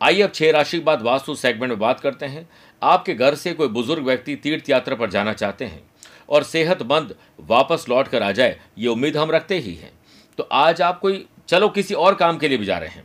आइए 0.00 0.22
अब 0.22 0.32
छह 0.34 0.50
राशि 0.50 0.78
के 0.78 0.84
बाद 0.84 1.02
वास्तु 1.02 1.34
सेगमेंट 1.34 1.70
में 1.70 1.78
बात 1.78 2.00
करते 2.00 2.26
हैं। 2.26 2.48
आपके 2.82 3.14
घर 3.14 3.34
से 3.34 3.52
कोई 3.52 3.68
बुज़ुर्ग 3.68 4.04
व्यक्ति 4.04 4.34
तीर्थ 4.36 4.70
यात्रा 4.70 4.96
पर 4.96 5.10
जाना 5.10 5.32
चाहते 5.32 5.64
हैं 5.64 5.82
और 6.28 6.42
सेहतमंद 6.42 7.14
वापस 7.40 7.86
लौट 7.88 8.08
कर 8.08 8.22
आ 8.22 8.30
जाए, 8.32 8.58
ये 8.78 8.88
उम्मीद 8.88 9.16
हम 9.16 9.30
रखते 9.30 9.58
ही 9.58 9.74
हैं। 9.74 9.90
तो 10.38 10.48
आज 10.52 10.82
आप 10.82 11.00
कोई, 11.00 11.26
चलो 11.48 11.68
किसी 11.68 11.94
और 11.94 12.14
काम 12.14 12.38
के 12.38 12.48
लिए 12.48 12.58
भी 12.58 12.64
जा 12.64 12.78
रहे 12.78 12.88
हैं। 12.88 13.04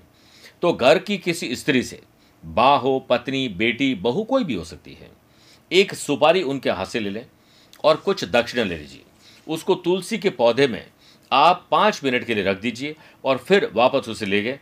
तो 0.61 0.73
घर 0.73 0.99
की 0.99 1.17
किसी 1.17 1.55
स्त्री 1.55 1.83
से 1.83 2.01
बा 2.45 2.75
हो 2.75 2.99
पत्नी, 2.99 3.47
बेटी, 3.47 3.95
बहू 3.95 4.23
कोई 4.23 4.43
भी 4.43 4.53
हो 4.53 4.63
सकती 4.63 4.93
है। 4.93 5.11
एक 5.71 5.93
सुपारी 5.93 6.43
उनके 6.43 6.69
हाथ 6.69 6.85
से 6.85 6.99
ले 6.99 7.09
लें 7.09 7.25
और 7.83 7.95
कुछ 7.95 8.25
दक्षिणा 8.25 8.63
ले 8.63 8.77
लीजिए। 8.77 9.01
उसको 9.47 9.75
तुलसी 9.75 10.17
के 10.17 10.29
पौधे 10.29 10.67
में 10.67 10.87
आप 11.31 11.67
पाँच 11.71 12.01
मिनट 12.03 12.23
के 12.23 12.35
लिए 12.35 12.43
रख 12.43 12.61
दीजिए 12.61 12.95
और 13.25 13.37
फिर 13.37 13.71
वापस 13.73 14.09
उसे 14.09 14.25
ले 14.25 14.41
गए 14.41 14.59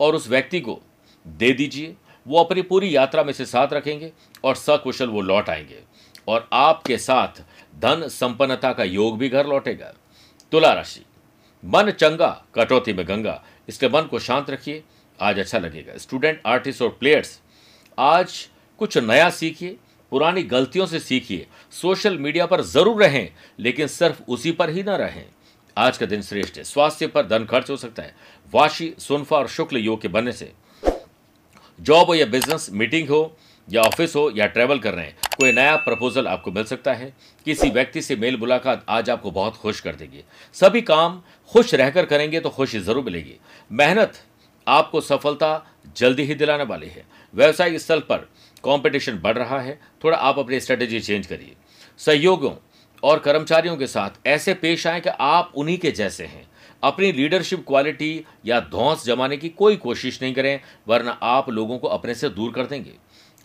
और 0.00 0.14
उस 0.14 0.28
व्यक्ति 0.28 0.60
को 0.60 0.80
दे 1.26 1.52
दीजिए। 1.52 1.96
वो 2.26 2.44
अपनी 2.44 2.62
पूरी 2.62 2.96
यात्रा 2.96 3.22
में 3.22 3.32
से 3.32 3.46
साथ 3.46 3.68
रखेंगे 3.72 4.12
और 4.44 4.54
सकुशल 4.54 5.08
वो 5.08 5.20
लौट 5.20 5.48
आएँगे 5.50 5.82
और 6.28 6.48
आपके 6.52 6.98
साथ 6.98 7.44
धन 7.78 8.08
संपन्नता 8.08 8.72
का 8.72 8.84
योग 8.84 9.18
भी 9.18 9.28
घर 9.28 9.46
लौटेगा। 9.46 9.94
तुला 10.52 10.72
राशि। 10.72 11.04
मन 11.64 11.90
चंगा, 11.90 12.44
कटौती 12.54 12.92
में 12.92 13.08
गंगा। 13.08 13.44
इसलिए 13.68 13.90
मन 13.90 14.02
को 14.02 14.18
शांत 14.18 14.50
रखिए। 14.50 14.82
आज 15.22 15.38
अच्छा 15.38 15.58
लगेगा। 15.58 15.96
स्टूडेंट 15.98 16.40
आर्टिस्ट 16.46 16.82
और 16.82 16.96
प्लेयर्स 17.00 17.38
आज 17.98 18.34
कुछ 18.80 18.96
नया 18.98 19.28
सीखिए, 19.30 19.76
पुरानी 20.12 20.42
गलतियों 20.44 20.86
से 20.86 20.98
सीखिए। 21.00 21.46
सोशल 21.72 22.18
मीडिया 22.18 22.46
पर 22.46 22.60
ज़रूर 22.62 23.02
रहें, 23.02 23.28
लेकिन 23.58 23.86
सिर्फ़ 23.88 24.22
उसी 24.28 24.52
पर 24.52 24.70
ही 24.70 24.82
ना 24.82 24.96
रहें। 24.96 25.24
आज 25.76 25.98
का 25.98 26.06
दिन 26.06 26.22
श्रेष्ठ 26.22 26.58
है। 26.58 26.64
स्वास्थ्य 26.64 27.06
पर 27.06 27.26
धन 27.26 27.44
खर्च 27.44 27.70
हो 27.70 27.76
सकता 27.76 28.02
है। 28.02 28.14
वाशी, 28.52 28.92
सुनफा 28.98 29.36
और 29.36 29.48
शुक्ल 29.48 29.76
योग 29.78 30.00
के 30.02 30.08
बनने 30.08 30.32
से। 30.32 30.52
जॉब 31.78 32.06
हो 32.06 32.14
या 32.14 32.26
बिज़नेस 32.26 32.68
मीटिंग 32.72 33.08
हो 33.08 33.36
या 33.68 33.82
ऑफ़िस 33.82 34.14
हो 34.16 34.30
या 34.36 34.46
ट्रैवल 34.46 34.78
कर 34.78 34.94
रहे 34.94 35.04
हैं, 35.04 35.16
कोई 35.38 35.52
नया 35.52 35.76
प्रपोजल 35.78 36.26
आपको 36.26 36.52
मिल 36.52 36.64
सकता 36.64 36.92
है। 36.92 37.12
किसी 37.46 37.70
व्यक्ति 37.70 38.02
से 38.02 38.16
मेल 38.16 38.36
मुलाकात 38.36 38.84
आज 38.88 39.10
आपको 39.10 39.30
बहुत 39.30 39.56
खुश 39.56 39.80
कर 39.80 39.94
देगी। 39.94 40.24
सभी 40.56 40.82
काम 40.82 41.20
खुश 41.52 41.74
रहकर 41.74 42.06
करेंगे 42.06 42.40
तो 42.40 42.50
खुशी 42.50 42.80
ज़रूर 42.80 43.04
मिलेगी। 43.04 43.36
मेहनत 43.70 44.18
आपको 44.68 45.00
सफलता 45.00 45.66
जल्दी 45.96 46.22
ही 46.22 46.34
दिलाने 46.34 46.64
वाली 46.64 46.88
है। 46.88 47.06
व्यवसायिक 47.34 47.78
स्थल 47.78 48.00
पर 48.00 48.18
कंपटीशन 48.64 49.18
बढ़ 49.18 49.38
रहा 49.38 49.60
है। 49.60 49.80
थोड़ा 50.04 50.18
आप 50.18 50.38
अपनी 50.38 50.60
स्ट्रेटेजी 50.60 51.00
चेंज 51.00 51.26
करिए। 51.26 51.56
सहयोगों 51.98 52.54
और 53.02 53.18
कर्मचारियों 53.18 53.76
के 53.76 53.86
साथ 53.86 54.26
ऐसे 54.26 54.54
पेश 54.54 54.86
आए 54.86 55.00
कि 55.00 55.10
आप 55.20 55.52
उन्हीं 55.54 55.78
के 55.78 55.90
जैसे 55.90 56.24
हैं। 56.24 56.50
अपनी 56.82 57.12
लीडरशिप 57.12 57.64
क्वालिटी 57.66 58.24
या 58.46 58.60
धौंस 58.60 59.04
जमाने 59.04 59.36
की 59.36 59.48
कोई 59.48 59.76
कोशिश 59.76 60.22
नहीं 60.22 60.34
करें, 60.34 60.60
वरना 60.88 61.10
आप 61.10 61.50
लोगों 61.50 61.78
को 61.78 61.88
अपने 61.88 62.14
से 62.14 62.28
दूर 62.28 62.52
कर 62.52 62.66
देंगे। 62.66 62.92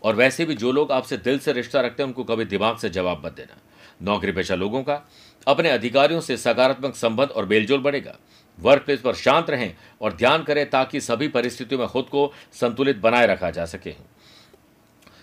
और 0.03 0.15
वैसे 0.15 0.45
भी 0.45 0.55
जो 0.55 0.71
लोग 0.71 0.91
आपसे 0.91 1.17
दिल 1.17 1.39
से 1.39 1.53
रिश्ता 1.53 1.81
रखते 1.81 2.03
हैं, 2.03 2.07
उनको 2.07 2.24
कभी 2.24 2.45
दिमाग 2.45 2.77
से 2.77 2.89
जवाब 2.89 3.25
मत 3.25 3.31
देना। 3.31 3.58
नौकरी 4.01 4.32
पेशा 4.32 4.56
लोगों 4.56 4.84
का, 4.84 5.10
अपने 5.47 5.69
अधिकारियों 5.69 6.21
से 6.21 6.38
सकारात्मक 6.38 6.95
संबंध 6.95 7.30
और 7.30 7.45
मेलजोल 7.45 7.80
बढ़ेगा। 7.80 8.17
वर्क 8.60 8.84
प्लेस 8.84 9.00
पर 9.00 9.13
शांत 9.15 9.50
रहें 9.50 9.74
और 10.02 10.13
ध्यान 10.13 10.43
करें 10.43 10.70
ताकि 10.70 11.02
सभी 11.02 11.28
परिस्थितियों 11.28 11.80
में 11.80 11.88
खुद 11.88 12.06
को 12.06 12.32
संतुलित 12.54 12.98
बनाए 12.98 13.28
रखा 13.28 13.52
जा 13.52 13.65
सके। 13.65 13.93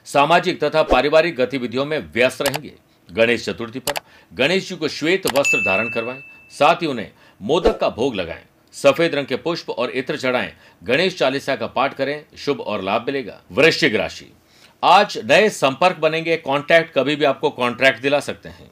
सामाजिक 0.06 0.62
तथा 0.64 0.82
पारिवारिक 0.82 1.36
गतिविधियों 1.36 1.84
में 1.84 1.98
व्यस्त 2.12 2.42
रहेंगे। 2.42 2.72
गणेश 3.08 3.44
चतुर्थी 3.44 3.78
पर 3.78 4.00
गणेश 4.32 4.68
जी 4.68 4.76
को 4.76 4.88
श्वेत 4.88 5.26
वस्त्र 5.28 5.58
धारण 5.60 5.88
करवाएँ, 5.88 6.22
साथ 6.52 6.82
ही 6.82 6.86
उन्हें 6.86 7.10
मोदक 7.40 7.78
का 7.80 7.88
भोग 7.88 8.14
लगाएँ, 8.14 8.44
सफ़ेद 8.74 9.14
रंग 9.14 9.26
के 9.26 9.36
पुष्प 9.36 9.70
और 9.70 9.90
इत्र 9.90 10.16
चढ़ाएँ, 10.16 10.52
गणेश 10.84 11.18
चालीसा 11.18 11.56
का 11.56 11.66
पाठ 11.66 11.94
करें, 11.94 12.24
शुभ 12.36 12.60
और 12.60 12.82
लाभ 12.82 13.04
मिलेगा। 13.06 13.40
वृश्चिक 13.52 13.94
राशि। 13.94 14.30
आज 14.82 15.18
नए 15.24 15.48
संपर्क 15.50 15.96
बनेंगे 15.96 16.36
कॉन्ट्रैक्ट 16.36 16.92
कभी 16.94 17.16
भी 17.16 17.24
आपको 17.24 17.50
कॉन्ट्रैक्ट 17.50 18.02
दिला 18.02 18.20
सकते 18.20 18.48
हैं। 18.48 18.70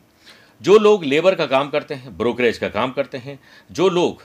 जो 0.61 0.79
लोग 0.79 1.05
लेबर 1.05 1.35
का 1.35 1.47
काम 1.47 1.71
करते 1.71 1.95
हैं 1.95 2.17
ब्रोकरेज 2.19 2.59
का 2.59 2.69
काम 2.69 2.93
करते 2.93 3.19
हैं, 3.19 3.39
जो 3.71 3.89
लोग 3.89 4.23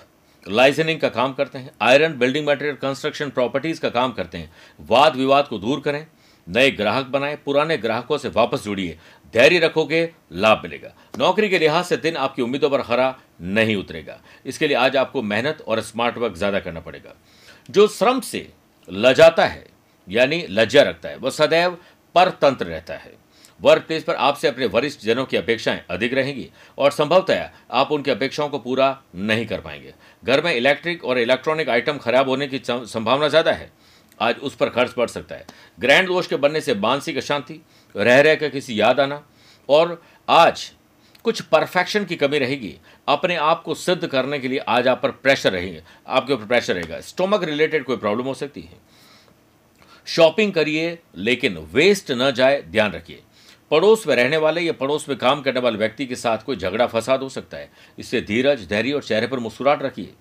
लाइसेंसिंग 0.47 0.99
का 0.99 1.09
काम 1.09 1.33
करते 1.33 1.57
हैं, 1.57 1.71
iron 1.81 2.17
building 2.17 2.47
material 2.47 2.75
construction 2.75 3.29
properties 3.29 3.81
का 3.81 3.89
काम 3.89 4.11
करते 4.11 4.37
हैं। 4.37 4.51
वाद 4.79 5.15
विवाद 5.15 5.47
को 5.47 5.59
दूर 5.59 5.79
करें, 5.79 6.05
नए 6.47 6.71
ग्राहक 6.71 7.05
बनाएँ, 7.05 7.35
पुराने 7.35 7.77
ग्राहकों 7.77 8.17
से 8.17 8.29
वापस 8.29 8.63
जुड़िए। 8.63 8.97
धैर्य 9.33 9.59
रखोगे, 9.59 10.09
लाभ 10.31 10.61
मिलेगा। 10.63 10.93
नौकरी 11.19 11.49
के 11.49 11.59
लिहाज 11.59 11.85
से 11.85 11.97
दिन 11.97 12.15
आपकी 12.15 12.41
उम्मीदों 12.41 12.69
पर 12.69 12.81
खरा 12.81 13.15
नहीं 13.41 13.75
उतरेगा। 13.75 14.19
इसके 14.45 14.67
लिए 14.67 14.77
आज 14.77 14.95
आपको 14.97 15.21
मेहनत 15.21 15.63
और 15.67 15.81
स्मार्ट 15.81 16.17
वर्क 16.17 16.35
ज़्यादा 16.35 16.59
करना 16.59 16.79
पड़ेगा। 16.79 17.15
जो 17.69 17.87
श्रम 17.87 18.19
से 18.19 18.47
लजाता 18.89 19.45
है, 19.45 19.65
यानी 20.07 20.45
लज्जा 20.49 20.81
रखता 20.81 21.09
है, 21.09 21.17
वह 21.17 21.29
सदैव 21.29 21.77
परतंत्र 22.15 22.65
रहता 22.65 22.93
है। 22.93 23.11
वर्क 23.61 23.83
प्लेस 23.83 24.03
पर 24.03 24.15
आपसे 24.15 24.47
अपने 24.47 24.65
वरिष्ठ 24.65 25.01
जनों 25.01 25.25
की 25.25 25.37
अपेक्षाएँ 25.37 25.81
अधिक 25.89 26.13
रहेंगी 26.13 26.49
और 26.77 26.91
संभवतः 26.91 27.49
आप 27.71 27.91
उनकी 27.91 28.11
अपेक्षाओं 28.11 28.49
को 28.49 28.59
पूरा 28.59 28.89
नहीं 29.15 29.45
कर 29.45 29.61
पाएँगे। 29.61 29.93
घर 30.23 30.43
में 30.43 30.53
इलेक्ट्रिक 30.53 31.05
और 31.05 31.19
इलेक्ट्रॉनिक 31.19 31.69
आइटम 31.69 31.97
खराब 31.97 32.29
होने 32.29 32.47
की 32.47 32.61
संभावना 32.65 33.27
ज़्यादा 33.27 33.51
है। 33.51 33.71
आज 34.19 34.35
उस 34.35 34.55
पर 34.55 34.69
खर्च 34.69 34.93
बढ़ 34.97 35.09
सकता 35.09 35.35
है। 35.35 35.45
ग्रैंड 35.79 36.07
दोष 36.07 36.27
के 36.27 36.35
बनने 36.35 36.61
से 36.61 36.75
मानसिक 36.75 37.17
अशांति 37.17 37.59
रह 37.95 38.21
रह 38.21 38.35
कर 38.35 38.49
किसी 38.49 38.79
याद 38.79 38.99
आना 38.99 39.23
और 39.69 40.01
आज 40.27 40.71
कुछ 41.25 41.41
परफेक्शन 41.43 42.05
की 42.05 42.15
कमी 42.15 42.39
रहेगी। 42.39 42.75
अपने 43.07 43.35
आप 43.35 43.61
को 43.63 43.75
सिद्ध 43.75 44.07
करने 44.07 44.39
के 44.39 44.47
लिए 44.47 44.59
आज 44.59 44.87
आप 44.87 45.01
पर 45.03 45.11
प्रेशर 45.13 45.51
रहेंगे। 45.51 45.81
आपके 46.07 46.33
ऊपर 46.33 46.45
प्रेशर 46.45 46.73
रहेगा। 46.73 46.99
स्टोमक 47.01 47.43
रिलेटेड 47.43 47.83
कोई 47.83 47.97
प्रॉब्लम 47.97 48.25
हो 48.25 48.33
सकती 48.33 48.61
है। 48.61 48.85
शॉपिंग 50.07 50.53
करिए, 50.53 50.97
लेकिन 51.15 51.57
वेस्ट 51.73 52.11
न 52.11 52.31
जाए, 52.31 52.61
ध्यान 52.61 52.91
रखिए। 52.91 53.21
पड़ोस 53.71 54.07
में 54.07 54.15
रहने 54.15 54.37
वाले 54.37 54.61
या 54.61 54.73
पड़ोस 54.73 55.09
में 55.09 55.17
काम 55.17 55.41
करने 55.41 55.59
वाले 55.59 55.77
व्यक्ति 55.77 56.05
के 56.05 56.15
साथ 56.15 56.37
कोई 56.37 56.55
झगड़ा 56.55 56.87
फसाद 56.87 57.21
हो 57.21 57.29
सकता 57.29 57.57
है। 57.57 57.71
इससे 57.99 58.21
धीरज, 58.21 58.67
धैर्य 58.67 58.91
और 58.91 59.03
चेहरे 59.03 59.27
पर 59.27 59.39
मुस्कुराहट 59.39 59.83
रखिए। 59.83 60.13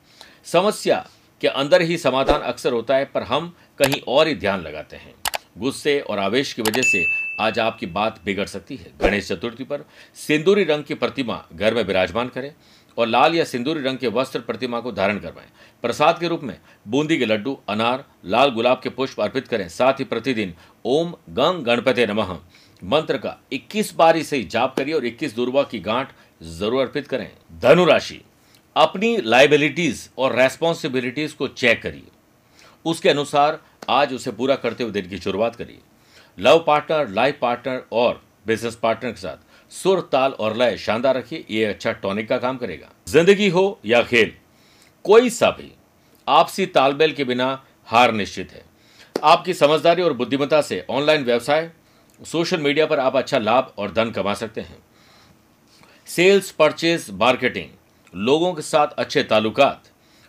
समस्या 0.45 1.09
के 1.41 1.49
अंदर 1.49 1.83
ही 1.83 1.99
समाधान 1.99 2.41
अक्सर 2.41 2.73
होता 2.73 2.97
है, 2.97 3.05
पर 3.05 3.23
हम 3.23 3.57
कहीं 3.79 4.01
और 4.09 4.29
ही 4.29 4.35
ध्यान 4.35 4.61
लगाते 4.61 4.97
हैं। 4.97 5.15
गुस्से 5.59 6.01
और 6.01 6.19
आवेश 6.19 6.53
की 6.53 6.63
वजह 6.63 6.83
से 6.83 7.05
आज 7.41 7.59
आपकी 7.59 7.87
बात 7.87 8.21
बिगड़ 8.25 8.45
सकती 8.45 8.77
है। 8.77 8.93
गणेश 9.01 9.29
चतुर्थी 9.29 9.65
पर 9.65 9.85
सिंदूरी 10.15 10.65
रंग 10.65 10.85
की 10.85 10.95
प्रतिमा 10.95 11.45
घर 11.53 11.75
में 11.75 11.83
विराजमान 11.85 12.29
करें 12.29 12.55
और 12.99 13.07
लाल 13.07 13.35
या 13.35 13.45
सिंदूरी 13.45 13.83
रंग 13.83 13.99
के 13.99 14.09
वस्त्र 14.09 14.41
प्रतिमा 14.41 14.81
को 14.81 14.93
धारण 14.93 15.19
करवाएँ। 15.19 15.49
प्रसाद 15.83 16.19
के 16.19 16.29
रूप 16.29 16.41
में 16.43 16.59
बूंदी 16.89 17.19
के 17.19 17.27
लड्डू, 17.27 17.59
अनार, 17.69 18.05
लाल 18.25 18.51
गुलाब 18.51 18.81
के 18.83 18.89
पुष्प 18.89 19.21
अर्पित 19.21 19.49
करें। 19.49 19.69
साथ 19.69 19.93
ही 19.93 20.05
प्रतिदिन 20.05 20.55
ओम 20.85 21.15
गंग 21.31 21.65
गणपति 21.65 22.07
नमः। 22.07 22.39
मंत्र 22.83 23.17
का 23.17 23.37
21 23.53 23.95
बार 23.95 24.17
इसे 24.17 24.43
जाप 24.45 24.75
करिए 24.77 24.95
और 24.95 25.05
21 25.07 25.35
दुर्वा 25.37 25.63
की 25.63 25.79
गांठ 25.81 26.09
ज़रूर 26.43 26.81
अर्पित 26.81 27.07
करें। 27.09 27.31
धनुराशि, 27.63 28.21
अपनी 28.77 29.17
लाइबिलिटीज 29.19 30.09
और 30.19 30.37
रेस्पॉन्सिबिलिटीज 30.37 31.33
को 31.33 31.49
चेक 31.49 31.83
करिए। 31.83 32.03
उसके 32.85 33.09
अनुसार 33.09 33.59
आज 33.91 34.13
उसे 34.15 34.31
पूरा 34.33 34.55
करते 34.57 34.85
हुए 34.85 34.93
दिन 34.93 35.09
की 35.09 35.19
शुरुआत 35.19 35.57
करिए। 35.57 35.79
लव 36.39 36.63
पार्टनर 36.67 37.09
लाइफ 37.11 37.39
पार्टनर 37.43 37.83
और 37.93 38.21
बिज़नेस 38.47 38.75
पार्टनर 38.77 39.11
के 39.11 39.21
साथ 39.21 39.73
सुर, 39.73 40.01
ताल 40.03 40.33
और 40.33 40.57
लय 40.57 40.77
शानदार 40.77 41.17
रखिए, 41.17 41.45
ये 41.51 41.65
अच्छा 41.65 41.93
टॉनिक 41.93 42.29
का 42.29 42.39
काम 42.39 42.57
करेगा। 42.57 42.91
ज़िंदगी 43.09 43.49
हो 43.49 43.79
या 43.87 44.03
खेल, 44.03 44.33
कोई 45.05 45.31
सा 45.31 45.51
भी 45.51 45.73
आपसी 46.29 46.67
तालमेल 46.69 47.13
के 47.13 47.25
बिना 47.25 47.49
हार 47.87 48.13
निश्चित 48.13 48.53
है। 48.53 48.65
आपकी 49.17 49.55
समझदारी 49.55 50.03
और 50.03 50.13
बुद्धिमत्ता 50.13 50.61
से 50.63 50.85
ऑनलाइन 50.91 51.25
व्यवसाय 51.25 51.71
सोशल 52.25 52.61
मीडिया 52.61 52.87
पर 52.87 52.99
आप 52.99 53.17
अच्छा 53.17 53.39
लाभ 53.39 53.73
और 53.79 53.93
धन 53.93 54.11
कमा 54.11 54.35
सकते 54.35 54.61
हैं। 54.61 54.79
सेल्स 56.07 56.51
परचेज 56.51 57.07
मार्केटिंग, 57.11 57.67
लोगों 58.15 58.55
के 58.55 58.63
साथ 58.63 58.87
अच्छे 58.87 59.23
ताल्लुकात, 59.23 59.83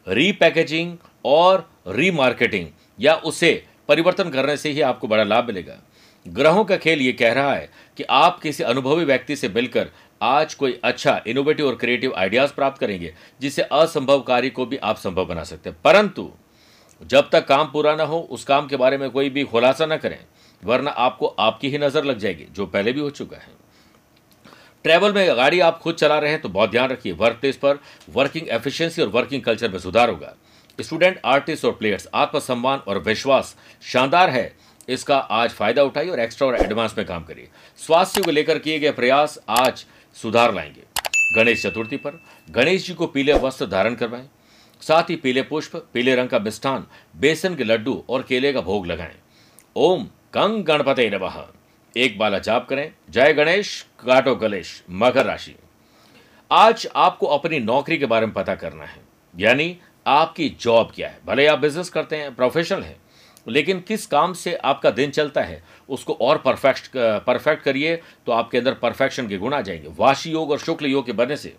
रीपैकेजिंग 0.08 0.98
और 1.26 1.70
रीमार्केटिंग, 1.88 2.68
या 3.00 3.16
उसे 3.16 3.66
परिवर्तन 3.88 4.30
करने 4.30 4.58
से 4.58 4.70
ही 4.70 4.82
आपको 4.82 5.08
बड़ा 5.08 5.24
लाभ 5.24 5.46
मिलेगा। 5.46 5.78
ग्रहों 6.28 6.66
का 6.66 6.78
खेल 6.78 7.02
ये 7.02 7.14
कह 7.14 7.34
रहा 7.34 7.54
है 7.54 7.70
कि 7.98 8.04
आप 8.04 8.40
किसी 8.40 8.64
अनुभवी 8.64 9.06
व्यक्ति 9.06 9.36
से 9.36 9.50
मिलकर 9.50 9.92
आज 10.22 10.54
कोई 10.54 10.82
अच्छा 10.84 11.24
इनोवेटिव 11.28 11.68
और 11.68 11.76
क्रिएटिव 11.76 12.14
आइडियाज़ 12.16 12.54
प्राप्त 12.54 12.80
करेंगे 12.80 13.16
जिससे 13.42 13.62
असंभव 13.62 14.22
कार्य 14.22 14.50
को 14.50 14.66
भी 14.66 14.78
आप 14.78 14.98
संभव 14.98 15.26
बना 15.26 15.44
सकते 15.44 15.70
हैं। 15.70 15.78
परंतु, 15.84 16.32
जब 17.06 17.30
तक 17.30 17.48
काम 17.48 17.72
पूरा 17.72 17.96
ना 17.96 18.04
हो, 18.04 18.28
उस 18.32 18.44
काम 18.44 18.68
के 18.68 18.76
बारे 18.76 18.98
में 18.98 19.10
कोई 19.10 19.30
भी 19.30 19.44
खुलासा 19.44 19.86
ना 19.86 19.98
करें। 19.98 20.20
वरना 20.64 20.92
आपको 20.92 21.28
आपकी 21.28 21.70
ही 21.70 21.78
नज़र 21.78 22.04
लग 22.04 22.18
जाएगी, 22.18 22.46
जो 22.46 22.66
पहले 22.66 22.94
भी 22.94 23.00
हो 23.00 23.10
चुका 23.10 23.38
है। 23.38 23.56
ट्रैवल 24.86 25.14
में 25.14 25.38
गाड़ी 25.38 25.60
आप 25.60 25.80
खुद 25.80 25.96
चला 25.96 26.18
रहे 26.20 26.32
हैं 26.32 26.42
तो 26.42 26.50
बहुत 26.50 26.72
ध्यान 26.72 26.90
रखिए, 26.90 27.14
वर्क 27.14 27.38
प्लेस 27.38 27.58
पर 27.58 27.80
वर्किंग 28.10 28.48
एफिशिएंसी 28.50 29.02
और 29.02 29.08
वर्किंग 29.08 29.44
कल्चर 29.44 29.72
में 29.72 29.80
सुधार 29.80 30.10
होगा। 30.10 30.34
स्टूडेंट, 30.80 31.20
आर्टिस्ट 31.26 31.66
और 31.66 31.72
प्लेयर्स, 31.72 32.08
आत्मसम्मान 32.14 32.80
और 32.80 33.00
विश्वास 33.00 33.56
शानदार 33.84 34.30
है। 34.30 34.56
इसका 34.90 35.18
आज 35.18 35.50
फ़ायदा 35.50 35.84
उठाइए 35.84 36.10
और 36.10 36.20
एक्स्ट्रा 36.20 36.48
और 36.48 36.56
एडवांस 36.56 36.94
में 36.98 37.06
काम 37.08 37.24
करिए। 37.24 37.48
स्वास्थ्य 37.80 38.22
को 38.22 38.32
लेकर 38.32 38.60
किए 38.60 38.80
गए 38.80 38.92
प्रयास 38.92 39.38
आज 39.50 39.86
सुधार 40.16 40.54
लाएँगे। 40.54 40.84
गणेश 41.36 41.64
चतुर्थी 41.64 41.98
पर 41.98 42.20
गणेश 42.48 42.86
जी 42.88 42.94
को 42.94 43.08
पीले 43.08 43.34
वस्त्र 43.34 43.66
धारण 43.66 43.96
करवाएँ। 43.96 44.28
साथ 44.82 45.10
ही 45.10 45.16
पीले 45.16 45.42
पुष्प, 45.42 45.76
पीले 45.94 46.16
रंग 46.16 46.30
का 46.30 46.40
मिष्ठान, 46.40 46.86
बेसन 47.16 47.56
के 47.56 47.64
लड्डू 47.64 48.04
और 48.10 48.24
केले 48.24 48.54
का 48.54 48.62
भोग 48.62 48.86
लगाएँ। 48.88 49.16
ओम 49.76 50.08
कंग 50.34 50.64
गणपते 50.64 51.10
नमः 51.10 51.36
एक 51.96 52.18
बाला 52.18 52.40
जाप 52.40 52.68
करें। 52.70 52.92
जय 53.10 53.34
गणेश, 53.34 53.86
काटो 54.00 54.36
गलेश 54.36 54.84
मकर 54.92 55.26
राशि। 55.26 55.56
आज 56.52 56.88
आपको 56.96 57.28
अपनी 57.28 57.60
नौकरी 57.60 57.98
के 57.98 58.06
बारे 58.06 58.26
में 58.26 58.34
पता 58.34 58.56
करना 58.56 58.86
है। 58.86 59.00
यानी 59.36 59.78
आपकी 60.08 60.50
जॉब 60.62 60.92
क्या 60.96 61.10
है? 61.10 61.20
भले 61.26 61.46
आप 61.48 61.60
बिज़नेस 61.60 61.90
करते 61.90 62.16
हैं, 62.16 62.36
प्रोफेशनल 62.36 62.84
है, 62.84 62.96
लेकिन 63.48 63.80
किस 63.80 64.06
काम 64.06 64.34
से 64.34 64.56
आपका 64.56 64.92
दिन 64.92 65.12
चलता 65.12 65.42
है, 65.42 65.64
उसको 65.90 66.18
और 66.22 66.38
परफेक्ट 66.38 66.90
परफेक्ट 67.26 67.64
करिए 67.64 67.96
तो 68.26 68.32
आपके 68.32 68.58
अंदर 68.58 68.74
परफेक्शन 68.74 69.28
के 69.28 69.38
गुण 69.38 69.54
आ 69.54 69.62
जाएँगे। 69.62 69.94
वाशी 69.98 70.32
योग 70.32 70.52
और 70.52 70.60
शुक्ल 70.60 70.86
योग 70.86 71.06
के 71.06 71.12
बनने 71.14 71.38
से 71.38 71.56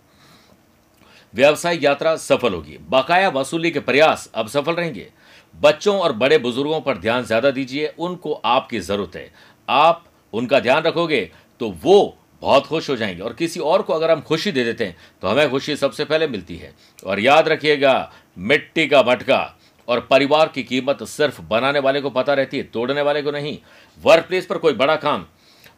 व्यवसायिक 1.35 1.83
यात्रा 1.85 2.17
सफल 2.17 2.55
होगी। 2.55 2.79
बकाया 2.91 3.29
वसूली 3.31 3.71
के 3.71 3.81
प्रयास 3.81 4.31
अब 4.35 4.49
सफल 4.49 4.75
रहेंगे। 4.75 5.11
बच्चों 5.59 5.99
और 5.99 6.13
बड़े 6.13 6.39
बुज़ुर्गों 6.39 6.81
पर 6.81 6.99
ध्यान 6.99 7.25
ज़्यादा 7.25 7.51
दीजिए, 7.51 7.93
उनको 7.99 8.33
आपकी 8.33 8.81
ज़रूरत 8.81 9.17
है। 9.17 9.31
आप 9.69 10.05
उनका 10.33 10.61
ध्यान 10.61 10.83
रखोगे 10.83 11.21
तो 11.61 11.71
वो 11.83 12.17
बहुत 12.43 12.67
खुश 12.67 12.89
हो 12.91 12.97
जाएँगे। 12.97 13.23
और 13.23 13.33
किसी 13.33 13.61
और 13.61 13.83
को 13.83 13.93
अगर 13.93 14.11
हम 14.11 14.21
खुशी 14.21 14.53
दे 14.53 14.65
देते 14.65 14.85
हैं 14.85 14.97
तो 15.23 15.29
हमें 15.29 15.51
खुशी 15.51 15.77
सबसे 15.77 16.05
पहले 16.05 16.27
मिलती 16.29 16.57
है। 16.57 16.73
और 17.07 17.21
याद 17.21 17.49
रखिएगा, 17.49 18.13
मिट्टी 18.39 18.87
का 18.87 19.03
मटका 19.03 19.55
और 19.89 20.01
परिवार 20.01 20.49
की 20.49 20.63
कीमत 20.63 21.03
सिर्फ़ 21.05 21.41
बनाने 21.43 21.79
वाले 21.79 22.01
को 22.01 22.11
पता 22.11 22.35
रहती 22.35 22.57
है, 22.57 22.63
तोड़ने 22.65 23.03
वाले 23.03 23.23
को 23.23 23.31
नहीं। 23.31 23.59
वर्क 24.03 24.25
प्लेस 24.25 24.47
पर 24.47 24.59
कोई 24.59 24.73
बड़ा 24.75 24.97
काम 24.97 25.27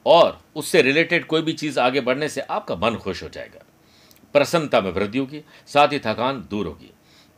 और 0.07 0.39
उससे 0.57 0.83
रिलेटेड 0.83 1.27
कोई 1.27 1.43
भी 1.43 1.53
चीज़ 1.53 1.81
आगे 1.81 2.01
बढ़ने 2.01 2.29
से 2.29 2.41
आपका 2.41 2.77
मन 2.77 2.97
खुश 2.97 3.23
हो 3.23 3.29
जाएगा। 3.29 3.65
प्रसन्नता 4.35 4.81
में 4.81 4.91
वृद्धि 4.93 5.19
होगी, 5.19 5.43
साथ 5.67 5.89
ही 5.89 5.99
थकान 5.99 6.47
दूर 6.51 6.67
होगी। 6.67 6.91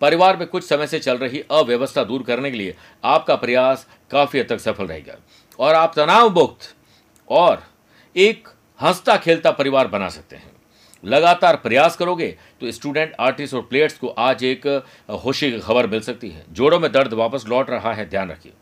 परिवार 0.02 0.36
में 0.36 0.46
कुछ 0.48 0.64
समय 0.64 0.86
से 0.86 0.98
चल 1.00 1.18
रही 1.18 1.42
अव्यवस्था 1.50 2.04
दूर 2.04 2.22
करने 2.22 2.50
के 2.50 2.56
लिए 2.56 2.74
आपका 3.04 3.34
प्रयास 3.36 3.86
काफ़ी 4.10 4.40
हद 4.40 4.46
तक 4.48 4.60
सफल 4.60 4.86
रहेगा। 4.86 5.16
और 5.58 5.74
आप 5.74 5.92
तनाव 5.96 6.30
मुक्त 6.30 6.74
और 7.30 7.62
एक 8.16 8.48
हंसता 8.80 9.16
खेलता 9.16 9.50
परिवार 9.52 9.88
बना 9.88 10.08
सकते 10.08 10.36
हैं। 10.36 10.50
लगातार 11.04 11.56
प्रयास 11.56 11.96
करोगे 11.96 12.26
तो 12.60 12.70
स्टूडेंट, 12.72 13.14
आर्टिस्ट 13.20 13.54
और 13.54 13.62
प्लेयर्स 13.62 13.98
को 13.98 14.08
आज 14.08 14.44
एक 14.44 14.66
खुशी 15.22 15.50
की 15.50 15.60
खबर 15.60 15.86
मिल 15.86 16.00
सकती 16.00 16.30
है। 16.30 16.44
जोड़ों 16.50 16.80
में 16.80 16.90
दर्द 16.92 17.12
वापस 17.14 17.44
लौट 17.48 17.70
रहा 17.70 17.92
है, 17.92 18.08
ध्यान 18.08 18.30
रखिए। 18.30 18.52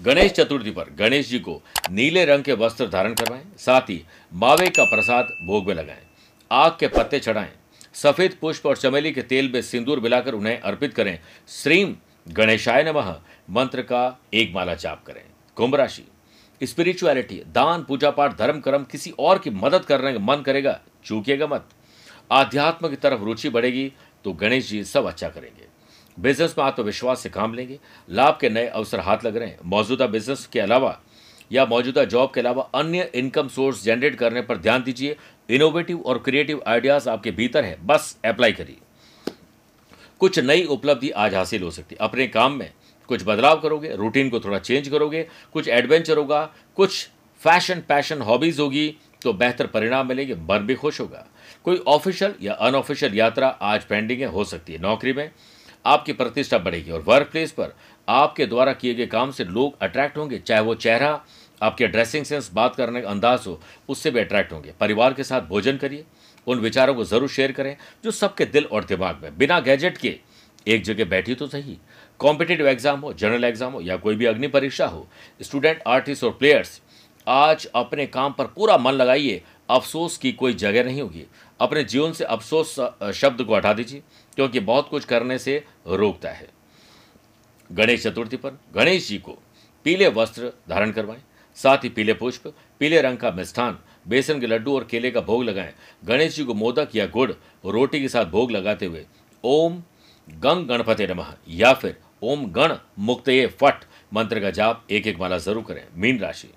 गणेश 0.00 0.32
चतुर्थी 0.32 0.70
पर 0.70 0.90
गणेश 0.98 1.28
जी 1.28 1.38
को 1.38 1.60
नीले 1.90 2.24
रंग 2.24 2.44
के 2.44 2.52
वस्त्र 2.54 2.88
धारण 2.88 3.14
करवाएँ, 3.14 3.44
साथ 3.58 3.90
ही 3.90 4.02
मावे 4.32 4.68
का 4.68 4.84
प्रसाद 4.86 5.28
भोग 5.46 5.66
में 5.66 5.74
लगाएँ, 5.74 6.02
आग 6.50 6.76
के 6.80 6.88
पत्ते 6.88 7.20
चढ़ाएँ 7.20 7.52
सफ़ेद 7.94 8.36
पुष्प 8.40 8.66
और 8.66 8.76
चमेली 8.76 9.12
के 9.12 9.22
तेल 9.22 9.50
में 9.52 9.60
सिंदूर 9.62 10.00
मिलाकर 10.00 10.34
उन्हें 10.34 10.60
अर्पित 10.60 10.94
करें। 10.94 11.18
श्रीम 11.48 11.94
गणेशाय 12.28 12.82
नमः। 12.82 13.16
मंत्र 13.50 13.82
का 13.82 14.18
एक 14.34 14.52
माला 14.54 14.74
जाप 14.74 15.04
करें। 15.06 15.22
कुंभ 15.56 15.74
राशि। 15.74 16.04
स्पिरिचुअलिटी 16.62 17.42
दान, 17.48 17.84
पूजा 17.84 18.10
पाठ, 18.10 18.36
धर्म, 18.38 18.60
कर्म, 18.60 18.84
किसी 18.84 19.10
और 19.18 19.38
की 19.38 19.50
मदद 19.50 19.84
करने 19.84 20.12
का 20.12 20.18
मन 20.18 20.36
करेगा 20.36 20.80
चूकिएगा 21.04 21.46
मत। 21.46 21.68
आध्यात्म 22.32 22.88
की 22.88 22.96
तरफ़ 22.96 23.22
रुचि 23.22 23.48
बढ़ेगी 23.48 23.92
तो 24.24 24.32
गणेश 24.32 24.68
जी 24.68 24.84
सब 24.84 25.06
अच्छा 25.06 25.28
करेंगे। 25.28 25.66
बिज़नेस 26.20 26.54
में 26.58 26.64
आत्मविश्वास 26.64 27.20
से 27.20 27.28
काम 27.28 27.54
लेंगे। 27.54 27.78
लाभ 28.10 28.38
के 28.40 28.48
नए 28.48 28.66
अवसर 28.66 29.00
हाथ 29.00 29.24
लग 29.24 29.36
रहे 29.36 29.48
हैं। 29.48 29.58
मौजूदा 29.64 30.06
बिज़नेस 30.06 30.46
के 30.46 30.60
अलावा 30.60 31.00
या 31.52 31.64
मौजूदा 31.66 32.04
जॉब 32.04 32.30
के 32.34 32.40
अलावा 32.40 32.62
अन्य 32.74 33.10
इनकम 33.14 33.48
सोर्स 33.48 33.82
जनरेट 33.84 34.14
करने 34.14 34.42
पर 34.42 34.56
ध्यान 34.56 34.82
दीजिए। 34.82 35.16
इनोवेटिव 35.48 36.00
और 36.00 36.18
क्रिएटिव 36.18 36.62
आइडियाज़ 36.66 37.08
आपके 37.08 37.30
भीतर 37.30 37.64
है। 37.64 37.76
बस 37.86 38.16
अप्लाई 38.24 38.52
करिए। 38.52 38.76
कुछ 40.20 40.38
नई 40.38 40.64
उपलब्धि 40.66 41.10
आज 41.10 41.34
हासिल 41.34 41.62
हो 41.62 41.70
सकती 41.70 41.94
है। 41.94 42.04
अपने 42.04 42.26
काम 42.26 42.52
में 42.52 42.72
कुछ 43.08 43.22
बदलाव 43.26 43.60
करोगे 43.60 43.94
रूटीन 43.96 44.30
को 44.30 44.40
थोड़ा 44.40 44.58
चेंज 44.58 44.88
करोगे, 44.88 45.26
कुछ 45.52 45.68
एडवेंचर 45.68 46.16
होगा, 46.16 46.44
कुछ 46.76 47.08
फ़ैशन 47.40 47.82
पैशन 47.88 48.22
हॉबीज 48.22 48.60
होगी 48.60 48.94
तो 49.22 49.32
बेहतर 49.32 49.66
परिणाम 49.66 50.08
मिलेंगे, 50.08 50.34
मन 50.34 50.58
भी 50.58 50.74
खुश 50.74 51.00
होगा। 51.00 51.26
कोई 51.64 51.82
ऑफिशियल 51.86 52.34
या 52.42 52.52
अनऑफिशियल 52.52 53.14
यात्रा 53.14 53.48
आज 53.48 53.84
पेंडिंग 53.84 54.20
है, 54.20 54.26
हो 54.26 54.44
सकती 54.44 54.72
है। 54.72 54.80
नौकरी 54.80 55.12
में 55.12 55.30
आपकी 55.86 56.12
प्रतिष्ठा 56.12 56.58
बढ़ेगी 56.58 56.90
और 56.90 57.02
वर्क 57.02 57.28
प्लेस 57.28 57.52
पर 57.52 57.74
आपके 58.08 58.46
द्वारा 58.46 58.72
किए 58.72 58.94
गए 58.94 59.06
काम 59.06 59.30
से 59.30 59.44
लोग 59.44 59.82
अट्रैक्ट 59.82 60.16
होंगे, 60.18 60.38
चाहे 60.38 60.60
वो 60.60 60.74
चेहरा 60.76 61.24
आपके 61.60 61.86
ड्रेसिंग 61.86 62.24
सेंस 62.24 62.50
बात 62.54 62.74
करने 62.76 63.00
का 63.02 63.08
अंदाज 63.10 63.46
हो, 63.46 63.60
उससे 63.88 64.10
भी 64.10 64.20
अट्रैक्ट 64.20 64.52
होंगे। 64.52 64.72
परिवार 64.80 65.14
के 65.14 65.24
साथ 65.24 65.42
भोजन 65.42 65.76
करिए, 65.76 66.04
उन 66.46 66.58
विचारों 66.60 66.94
को 66.94 67.04
ज़रूर 67.04 67.28
शेयर 67.30 67.52
करें, 67.52 67.76
जो 68.04 68.10
सबके 68.10 68.44
दिल 68.46 68.64
और 68.64 68.84
दिमाग 68.84 69.22
में। 69.22 69.36
बिना 69.38 69.60
गैजेट 69.60 69.98
के 69.98 70.18
एक 70.66 70.82
जगह 70.84 71.04
बैठी 71.06 71.34
तो 71.34 71.46
सही। 71.46 71.76
कॉम्पिटेटिव 72.20 72.68
एग्ज़ाम 72.68 73.00
हो 73.00 73.12
जनरल 73.12 73.44
एग्ज़ाम 73.44 73.72
हो, 73.72 73.80
या 73.80 73.96
कोई 73.96 74.16
भी 74.16 74.26
अग्नि 74.26 74.48
परीक्षा 74.48 74.86
हो 74.86 75.06
स्टूडेंट 75.40 75.82
आर्टिस्ट 75.86 76.24
और 76.24 76.30
प्लेयर्स 76.32 76.80
आज 77.26 77.66
अपने 77.74 78.06
काम 78.08 78.32
पर 78.32 78.46
पूरा 78.46 78.76
मन 78.78 78.92
लगाइए। 78.92 79.42
अफसोस 79.70 80.16
की 80.18 80.32
कोई 80.32 80.54
जगह 80.54 80.84
नहीं 80.84 81.00
होगी। 81.02 81.24
अपने 81.60 81.82
जीवन 81.84 82.12
से 82.12 82.24
अफसोस 82.26 82.74
शब्द 83.14 83.42
को 83.42 83.54
हटा 83.56 83.72
दीजिए, 83.72 84.02
क्योंकि 84.36 84.60
बहुत 84.62 84.88
कुछ 84.88 85.04
करने 85.04 85.38
से 85.38 85.62
रोकता 85.88 86.30
है। 86.30 86.48
गणेश 87.70 88.02
चतुर्थी 88.02 88.36
पर 88.36 88.58
गणेश 88.74 89.08
जी 89.08 89.18
को 89.18 89.38
पीले 89.86 90.08
वस्त्र 90.10 90.52
धारण 90.68 90.92
करवाएँ। 90.92 91.20
साथ 91.56 91.84
ही 91.84 91.88
पीले 91.88 92.14
पुष्प, 92.14 92.52
पीले 92.80 93.00
रंग 93.00 93.18
का 93.18 93.30
मिष्ठान, 93.30 93.78
बेसन 94.08 94.40
के 94.40 94.46
लड्डू 94.46 94.74
और 94.74 94.84
केले 94.84 95.10
का 95.10 95.20
भोग 95.20 95.44
लगाएँ। 95.44 95.72
गणेश 96.04 96.36
जी 96.36 96.44
को 96.44 96.54
मोदक 96.54 96.96
या 96.96 97.06
गुड़, 97.06 97.30
रोटी 97.64 98.00
के 98.00 98.08
साथ 98.08 98.24
भोग 98.26 98.50
लगाते 98.50 98.86
हुए, 98.86 99.04
ओम 99.44 99.82
गंग 100.28 100.66
गणपति 100.66 101.06
नमः, 101.06 101.32
या 101.48 101.72
फिर 101.72 101.96
ओम 102.22 102.44
गण 102.52 102.76
मुक्त 102.98 103.30
फट, 103.60 103.84
मंत्र 104.12 104.40
का 104.40 104.50
जाप 104.50 104.84
एक 104.90 105.06
एक 105.06 105.18
माला 105.18 105.38
ज़रूर 105.38 105.64
करें, 105.64 105.84
मीन 105.96 106.18
राशि। 106.18 106.48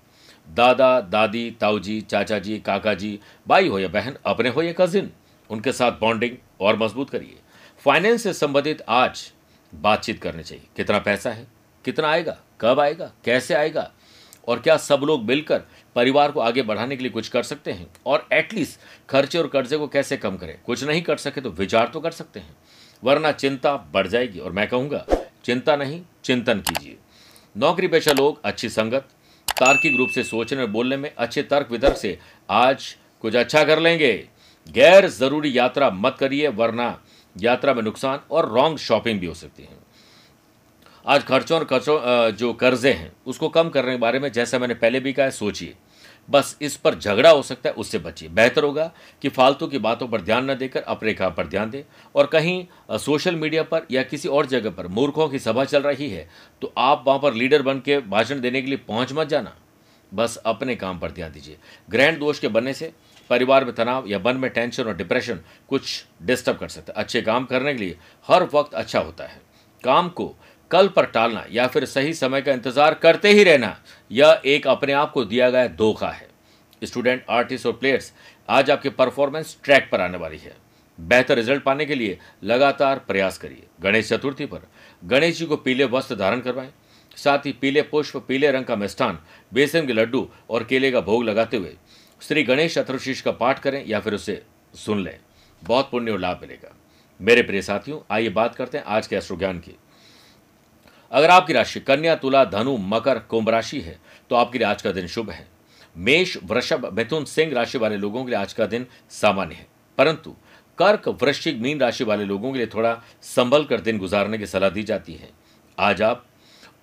दादा, 0.48 1.00
दादी, 1.02 1.50
ताऊजी 1.52 2.00
चाचा 2.02 2.40
जी 2.40 2.58
काका 2.60 2.94
जी 2.94 3.20
भाई 3.48 3.68
हो 3.68 3.80
या 3.80 3.88
बहन, 3.88 4.16
अपने 4.26 4.50
हो 4.50 4.62
या 4.62 4.74
कजिन 4.78 5.12
उनके 5.50 5.72
साथ 5.72 5.92
बॉन्डिंग 5.92 6.36
और 6.62 6.78
मज़बूत 6.80 7.10
करिए। 7.10 7.38
फाइनेंस 7.86 8.24
से 8.24 8.34
संबंधित 8.34 8.84
आज 8.90 9.32
बातचीत 9.74 10.22
करनी 10.22 10.44
चाहिए। 10.44 10.66
कितना 10.76 11.00
पैसा 11.00 11.30
है? 11.30 11.48
कितना 11.86 12.08
आएगा? 12.08 12.38
कब 12.62 12.80
आएगा? 12.80 13.12
कैसे 13.26 13.54
आएगा? 13.54 13.92
और 14.48 14.60
क्या 14.60 14.78
सब 14.78 15.02
लोग 15.04 15.24
मिलकर 15.26 15.62
परिवार 15.96 16.32
को 16.32 16.40
आगे 16.40 16.62
बढ़ाने 16.62 16.96
के 16.96 17.04
लिए 17.04 17.12
कुछ 17.12 17.28
कर 17.28 17.44
सकते 17.44 17.72
हैं? 17.72 17.88
और 18.06 18.28
एटलीस्ट 18.34 18.80
खर्चे 19.10 19.38
और 19.38 19.48
कर्जे 19.48 19.78
को 19.78 19.88
कैसे 19.88 20.18
कम 20.18 20.38
करें? 20.38 20.58
कुछ 20.66 20.84
नहीं 20.84 21.02
कर 21.02 21.18
सके 21.18 21.42
तो 21.42 21.50
विचार 21.50 21.88
तो 21.88 22.00
कर 22.00 22.12
सकते 22.12 22.40
हैं। 22.40 22.56
वरना 23.04 23.32
चिंता 23.32 23.76
बढ़ 23.94 24.08
जाएगी 24.08 24.40
और 24.40 24.52
मैं 24.52 24.68
कहूँगा, 24.68 25.06
चिंता 25.46 25.76
नहीं, 25.76 26.02
चिंतन 26.24 26.60
कीजिए। 26.60 26.98
नौकरी 27.56 27.88
पेशा 27.88 28.12
लोग, 28.12 28.40
अच्छी 28.46 28.70
संगत, 28.70 29.08
तार्किक 29.48 29.96
रूप 29.98 30.10
से 30.10 30.24
सोचने 30.24 30.62
और 30.62 30.70
बोलने 30.70 30.98
में 30.98 31.12
अच्छे 31.18 31.44
तर्क 31.44 31.72
वितर्क 31.72 31.98
से 31.98 32.18
आज 32.50 32.96
कुछ 33.22 33.36
अच्छा 33.36 33.64
कर 33.64 33.80
लेंगे। 33.80 34.14
गैर 34.68 35.08
ज़रूरी 35.08 35.58
यात्रा 35.58 35.90
मत 35.90 36.18
करिए, 36.20 36.48
वरना 36.48 37.00
यात्रा 37.36 37.74
में 37.74 37.82
नुकसान 37.84 38.20
और 38.32 38.50
रॉन्ग 38.52 38.78
शॉपिंग 38.78 39.20
भी 39.20 39.26
हो 39.26 39.34
सकती 39.34 39.64
है। 39.64 39.87
आज 41.08 41.24
खर्चों 41.24 41.58
और 41.60 41.64
खर्चों 41.66 42.00
जो 42.32 42.52
कर्जे 42.54 42.92
हैं, 42.92 43.12
उसको 43.28 43.50
कम 43.50 43.70
करने 43.70 43.92
के 43.92 43.98
बारे 43.98 44.20
में 44.20 44.32
जैसा 44.32 44.60
मैंने 44.60 44.74
पहले 44.74 45.00
भी 45.00 45.14
कहा 45.14 45.26
है, 45.26 45.32
सोचिए। 45.32 45.76
बस 46.30 46.58
इस 46.62 46.76
पर 46.78 46.96
झगड़ा 46.96 47.30
हो 47.30 47.42
सकता 47.42 47.70
है, 47.70 47.76
उससे 47.76 48.00
बचिए। 48.00 48.30
बेहतर 48.30 48.64
होगा 48.64 48.92
कि 49.22 49.30
फालतू 49.30 49.68
की 49.68 49.78
बातों 49.78 50.08
पर 50.08 50.22
ध्यान 50.22 50.50
न 50.52 50.56
देकर 50.56 50.82
अपने 50.82 51.14
काम 51.14 51.34
पर 51.34 51.48
ध्यान 51.48 51.70
दें 51.70 51.84
और 52.16 52.26
कहीं 52.26 52.98
सोशल 53.00 53.36
मीडिया 53.36 53.64
पर 53.64 53.86
या 53.92 54.04
किसी 54.04 54.30
और 54.30 54.46
जगह 54.46 54.72
पर 54.72 54.88
मूर्खों 54.90 55.30
की 55.30 55.40
सभा 55.40 55.66
चल 55.66 55.84
रही 55.84 56.10
है 56.10 56.28
तो 56.62 56.74
आप 56.78 57.04
वहाँ 57.08 57.20
पर 57.20 57.34
लीडर 57.34 57.62
बन 57.62 57.80
के 57.80 58.00
भाषण 58.08 58.42
देने 58.42 58.62
के 58.62 58.68
लिए 58.68 58.78
पहुँच 58.88 59.14
मत 59.14 59.28
जाना। 59.28 59.56
बस 60.12 60.38
अपने 60.38 60.76
काम 60.76 61.00
पर 61.00 61.12
ध्यान 61.12 61.32
दीजिए। 61.32 61.58
ग्रैंड 61.90 62.20
दोष 62.20 62.40
के 62.40 62.48
बनने 62.50 62.74
से 62.74 62.92
परिवार 63.30 63.66
में 63.66 63.74
तनाव 63.76 64.08
या 64.08 64.20
मन 64.20 64.38
में 64.38 64.50
टेंशन 64.52 64.84
और 64.84 64.96
डिप्रेशन 64.98 65.40
कुछ 65.70 66.06
डिस्टर्ब 66.24 66.58
कर 66.58 66.68
सकता 66.68 66.94
है। 66.94 67.04
अच्छे 67.04 67.22
काम 67.22 67.46
करने 67.46 67.74
के 67.74 67.80
लिए 67.80 67.98
हर 68.28 68.50
वक्त 68.54 68.74
अच्छा 68.76 69.00
होता 69.00 69.24
है। 69.24 69.42
काम 69.84 70.08
को 70.10 70.34
कल 70.72 70.88
पर 70.88 71.06
टालना 71.06 71.44
या 71.52 71.68
फिर 71.68 71.86
सही 71.86 72.14
समय 72.14 72.42
का 72.42 72.52
इंतज़ार 72.52 72.94
करते 72.94 73.32
ही 73.32 73.44
रहना, 73.44 73.78
यह 74.12 74.42
एक 74.46 74.68
अपने 74.68 74.94
आप 74.94 75.12
को 75.12 75.24
दिया 75.26 75.50
गया 75.50 75.68
धोखा 75.68 76.10
है। 76.10 76.28
स्टूडेंट, 76.82 77.24
आर्टिस्ट 77.30 77.66
और 77.66 77.74
प्लेयर्स, 77.74 78.12
आज 78.50 78.72
आपकी 78.72 78.90
परफॉर्मेंस 78.92 79.58
ट्रैक 79.64 79.90
पर 79.92 80.02
आने 80.02 80.18
वाली 80.18 80.38
है। 80.38 80.56
बेहतर 81.00 81.36
रिज़ल्ट 81.36 81.64
पाने 81.64 81.86
के 81.86 81.96
लिए 81.96 82.18
लगातार 82.44 83.00
प्रयास 83.08 83.38
करिए। 83.38 83.64
गणेश 83.82 84.10
चतुर्थी 84.10 84.46
पर 84.46 84.68
गणेश 85.04 85.38
जी 85.38 85.46
को 85.46 85.56
पीले 85.58 85.86
वस्त्र 85.86 86.16
धारण 86.16 86.40
करवाएँ, 86.40 86.70
साथ 87.18 87.46
ही 87.46 87.52
पीले 87.52 87.82
पुष्प, 87.84 88.18
पीले 88.18 88.52
रंग 88.52 88.66
का 88.66 88.76
मिष्ठान, 88.76 89.20
बेसन 89.52 89.88
के 89.88 89.94
लड्डू 89.94 90.28
और 90.50 90.64
केले 90.64 90.92
का 90.92 91.02
भोग 91.02 91.24
लगाते 91.24 91.58
हुए 91.58 91.76
श्री 92.22 92.44
गणेश 92.44 92.74
चतुर्शीष 92.76 93.22
का 93.22 93.32
पाठ 93.34 93.60
करें 93.60 93.84
या 93.88 94.00
फिर 94.00 94.14
उसे 94.14 94.42
सुन 94.76 95.04
लें। 95.04 95.18
बहुत 95.64 95.90
पुण्य 95.92 96.12
और 96.12 96.20
लाभ 96.20 96.40
मिलेगा। 96.42 96.76
मेरे 97.20 97.42
प्रिय 97.42 97.62
साथियों, 97.62 98.00
आइए 98.12 98.30
बात 98.30 98.56
करते 98.56 98.78
हैं 98.78 98.86
आज 98.86 99.08
के 99.08 99.16
अश्रु 99.16 99.38
ज्ञान 99.38 99.60
की। 99.60 99.76
अगर 101.12 101.30
आपकी 101.30 101.54
राशि 101.54 101.80
कन्या, 101.80 102.16
तुला, 102.16 102.44
धनु, 102.46 102.78
मकर, 102.78 103.20
कुंभ 103.20 103.50
राशि 103.50 103.80
है 103.82 104.00
तो 104.30 104.36
आपके 104.36 104.58
लिए 104.58 104.68
आज 104.68 104.82
का 104.82 104.92
दिन 104.92 105.08
शुभ 105.08 105.30
है। 105.30 105.48
मेष, 105.98 106.38
वृषभ, 106.44 106.90
मिथुन, 106.94 107.26
सिंह 107.26 107.54
राशि 107.54 107.78
वाले 107.78 107.98
लोगों 107.98 108.24
के 108.24 108.32
लिए 108.32 108.40
आज 108.40 108.54
का 108.54 108.66
दिन 108.66 108.86
सामान्य 109.10 109.56
है। 109.56 109.68
परंतु 109.98 110.36
कर्क, 110.78 111.08
वृश्चिक, 111.22 111.58
मीन 111.58 111.80
राशि 111.80 112.04
वाले 112.04 112.26
लोगों 112.26 112.52
के 112.52 112.58
लिए 112.58 112.68
थोड़ा 112.68 113.02
संभल 113.22 113.64
कर 113.64 113.82
दिन 113.82 113.98
गुजारने 113.98 114.38
की 114.38 114.46
सलाह 114.46 114.70
दी 114.70 114.84
जाती 114.84 115.14
है। 115.14 115.30
आज 115.80 116.02
आप 116.02 116.26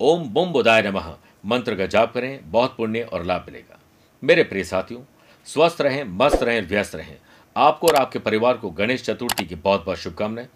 ओम 0.00 0.28
बुम 0.28 0.52
बुदाय 0.52 0.82
नमः 0.82 1.14
मंत्र 1.46 1.74
का 1.74 1.86
जाप 1.86 2.12
करें, 2.14 2.50
बहुत 2.50 2.76
पुण्य 2.76 3.02
और 3.02 3.24
लाभ 3.24 3.44
मिलेगा। 3.46 3.78
मेरे 4.24 4.42
प्रिय 4.42 4.64
साथियों, 4.64 5.00
स्वस्थ 5.46 5.80
रहें, 5.80 6.04
मस्त 6.04 6.42
रहें, 6.42 6.68
व्यस्त 6.68 6.94
रहें। 6.94 7.16
आपको 7.56 7.86
और 7.86 7.94
आपके 7.94 8.18
परिवार 8.18 8.56
को 8.56 8.70
गणेश 8.70 9.02
चतुर्थी 9.02 9.44
की 9.44 9.54
बहुत 9.54 9.84
बहुत 9.84 9.98
शुभकामनाएँ। 9.98 10.48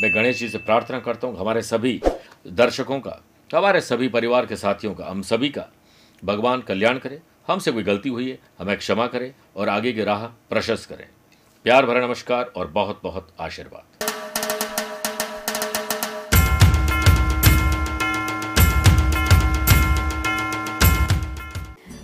मैं 0.00 0.10
गणेश 0.14 0.38
जी 0.38 0.48
से 0.48 0.58
प्रार्थना 0.58 0.98
करता 1.00 1.26
हूँ, 1.26 1.38
हमारे 1.38 1.62
सभी 1.62 2.00
दर्शकों 2.46 2.98
का, 3.00 3.20
हमारे 3.50 3.80
सभी 3.80 4.08
परिवार 4.08 4.46
के 4.46 4.56
साथियों 4.56 4.94
का, 4.94 5.06
हम 5.06 5.22
सभी 5.22 5.48
का 5.48 5.66
भगवान 6.22 6.60
कल्याण 6.60 6.98
करे, 6.98 7.20
हमसे 7.48 7.72
कोई 7.72 7.82
गलती 7.82 8.08
हुई 8.08 8.30
है, 8.30 8.38
हमें 8.58 8.76
क्षमा 8.76 9.06
करें 9.06 9.32
और 9.56 9.68
आगे 9.68 9.92
की 9.92 10.04
राह 10.04 10.26
प्रशस्त 10.50 10.88
करें। 10.88 11.06
प्यार 11.64 11.86
भरा 11.86 12.06
नमस्कार 12.06 12.52
और 12.56 12.66
बहुत 12.68 13.00
बहुत 13.02 13.28
आशीर्वाद। 13.40 14.00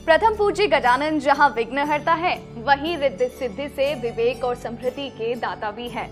प्रथम 0.07 0.37
पूज्य 0.37 0.66
गजानन 0.66 1.18
जहाँ 1.20 1.48
विघ्न 1.57 1.79
हरता 1.88 2.12
है, 2.14 2.37
वहीं 2.59 2.96
रिद्धि 2.96 3.29
सिद्धि 3.29 3.68
से 3.68 3.94
विवेक 4.01 4.44
और 4.44 4.55
समृद्धि 4.57 5.09
के 5.11 5.35
दाता 5.37 5.70
भी 5.70 5.88
है। 5.88 6.09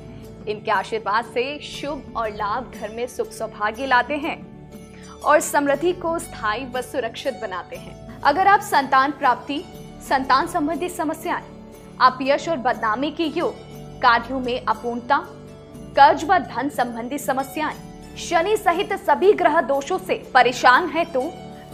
इनके 0.48 0.70
आशीर्वाद 0.70 1.24
से 1.24 1.59
शुभ 1.61 2.12
और 2.16 2.30
लाभ 2.30 2.72
घर 2.74 2.90
में 2.90 3.06
सुख 3.06 3.30
सौभाग्य 3.32 3.87
लाते 3.87 4.16
हैं 4.16 4.37
और 5.20 5.40
समृद्धि 5.40 5.92
को 5.92 6.18
स्थायी 6.18 6.64
व 6.66 6.80
सुरक्षित 6.82 7.35
बनाते 7.42 7.76
हैं। 7.76 8.20
अगर 8.22 8.46
आप 8.46 8.61
संतान 8.61 9.12
प्राप्ति, 9.12 9.62
संतान 10.09 10.46
संबंधी 10.46 10.88
समस्याएँ, 10.88 11.44
आप 12.00 12.18
यश 12.22 12.48
और 12.48 12.56
बदनामी 12.56 13.11
के 13.11 13.24
योग, 13.24 13.54
कार्यों 14.02 14.40
में 14.40 14.61
अपूर्णता, 14.61 15.18
कर्ज 15.96 16.24
व 16.24 16.38
धन 16.38 16.68
संबंधी 16.68 17.18
समस्याएँ, 17.18 17.76
शनि 18.18 18.56
सहित 18.56 18.92
सभी 19.00 19.32
ग्रह 19.32 19.61
दोषों 19.62 19.98
से 19.98 20.22
परेशान 20.35 20.88
है 20.88 21.04
तो 21.04 21.20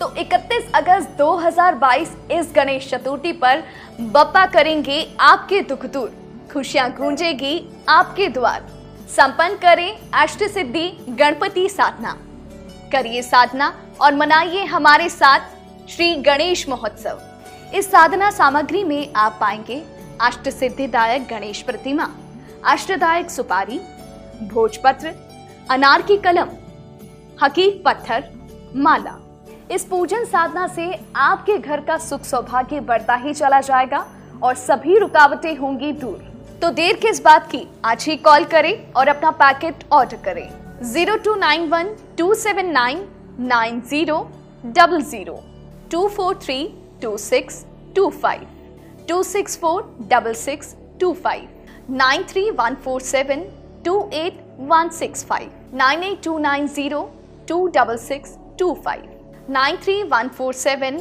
तो 0.01 0.07
31 0.17 0.71
अगस्त 0.75 1.11
2022 1.19 2.09
इस 2.31 2.53
गणेश 2.57 2.89
चतुर्थी 2.91 3.33
पर 3.33 3.63
बप्पा 4.01 4.45
करेंगे 4.47 5.05
आपके 5.21 5.61
दुख 5.61 5.85
दूर। 5.87 6.22
खुशियाँ 6.53 6.91
गूंजेगी 6.91 7.69
आपके 7.89 8.29
द्वार। 8.29 8.67
संपन्न 9.09 9.55
करें 9.55 9.99
अष्ट 10.15 10.43
सिद्धि 10.45 10.89
गणपति 11.09 11.69
साधना। 11.69 12.13
करिए 12.93 13.23
साधना 13.23 13.73
और 14.01 14.15
मनाइए 14.15 14.65
हमारे 14.65 15.09
साथ 15.09 15.41
श्री 15.89 16.15
गणेश 16.23 16.69
महोत्सव। 16.69 17.21
इस 17.75 17.91
साधना 17.91 18.31
सामग्री 18.31 18.83
में 18.85 19.13
आप 19.17 19.37
पाएँगे 19.41 19.83
अष्ट 20.21 20.49
सिद्धिदायक 20.49 21.27
गणेश 21.29 21.63
प्रतिमा, 21.63 22.09
अष्टदायक 22.65 23.31
सुपारी, 23.31 23.79
भोजपत्र 24.43 25.15
अनार 25.71 26.03
की 26.03 26.17
कलम, 26.17 26.49
हकीक 27.43 27.83
पत्थर, 27.85 28.29
माला। 28.77 29.17
इस 29.71 29.85
पूजन 29.85 30.25
साधना 30.25 30.67
से 30.67 30.93
आपके 31.17 31.57
घर 31.59 31.81
का 31.81 31.97
सुख 31.99 32.23
सौभाग्य 32.23 32.81
बढ़ता 32.81 33.15
ही 33.15 33.35
चला 33.35 33.61
जाएगा 33.61 34.05
और 34.43 34.55
सभी 34.57 34.99
रुकावटें 34.99 35.55
होंगी 35.57 35.93
दूर। 35.93 36.32
तो 36.63 36.69
देर 36.71 36.97
किस 37.03 37.21
बात 37.23 37.47
की? 37.51 37.61
आज 37.85 38.05
ही 38.09 38.15
कॉल 38.17 38.45
करें 38.45 38.93
और 38.93 39.09
अपना 39.09 39.31
पैकेट 39.39 39.83
ऑर्डर 39.93 40.17
करें। 40.25 40.83
Zero 40.83 41.17
two 41.25 41.35
nine 41.37 41.67
one 41.69 41.89
two 42.19 42.35
seven 42.35 42.67
nine 42.73 42.99
nine 43.41 43.81
zero 43.89 44.19
double 44.67 45.03
zero 45.03 45.35
two 45.93 46.07
four 46.09 46.35
three 46.45 46.57
two 47.03 47.17
six 47.19 47.65
two 47.97 48.09
five 48.23 48.47
two 49.09 49.23
six 49.23 49.59
four 49.61 49.83
double 50.11 50.35
six 50.35 50.75
two 51.01 51.13
five 51.25 51.95
nine 51.95 52.25
three 52.33 52.49
one 52.51 52.75
four 52.85 53.01
seven 53.03 53.43
two 53.85 53.99
eight 54.15 54.39
one 54.71 54.91
six 54.99 55.25
five 55.25 55.51
nine 55.75 56.03
eight 56.03 56.23
two 56.25 56.37
nine 56.39 56.69
zero 56.69 57.03
two 57.49 57.67
double 57.77 57.97
six 58.05 58.37
two 58.59 58.73
five 58.85 59.49
nine 59.51 59.77
three 59.83 60.03
one 60.13 60.29
four 60.37 60.53
seven 60.55 61.01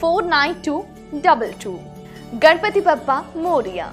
four 0.00 0.24
nine 0.26 0.54
two 0.66 0.84
double 1.14 1.54
two 1.64 1.78
Ganpati 2.34 2.80
Bappa 2.80 3.20
Morya. 3.36 3.92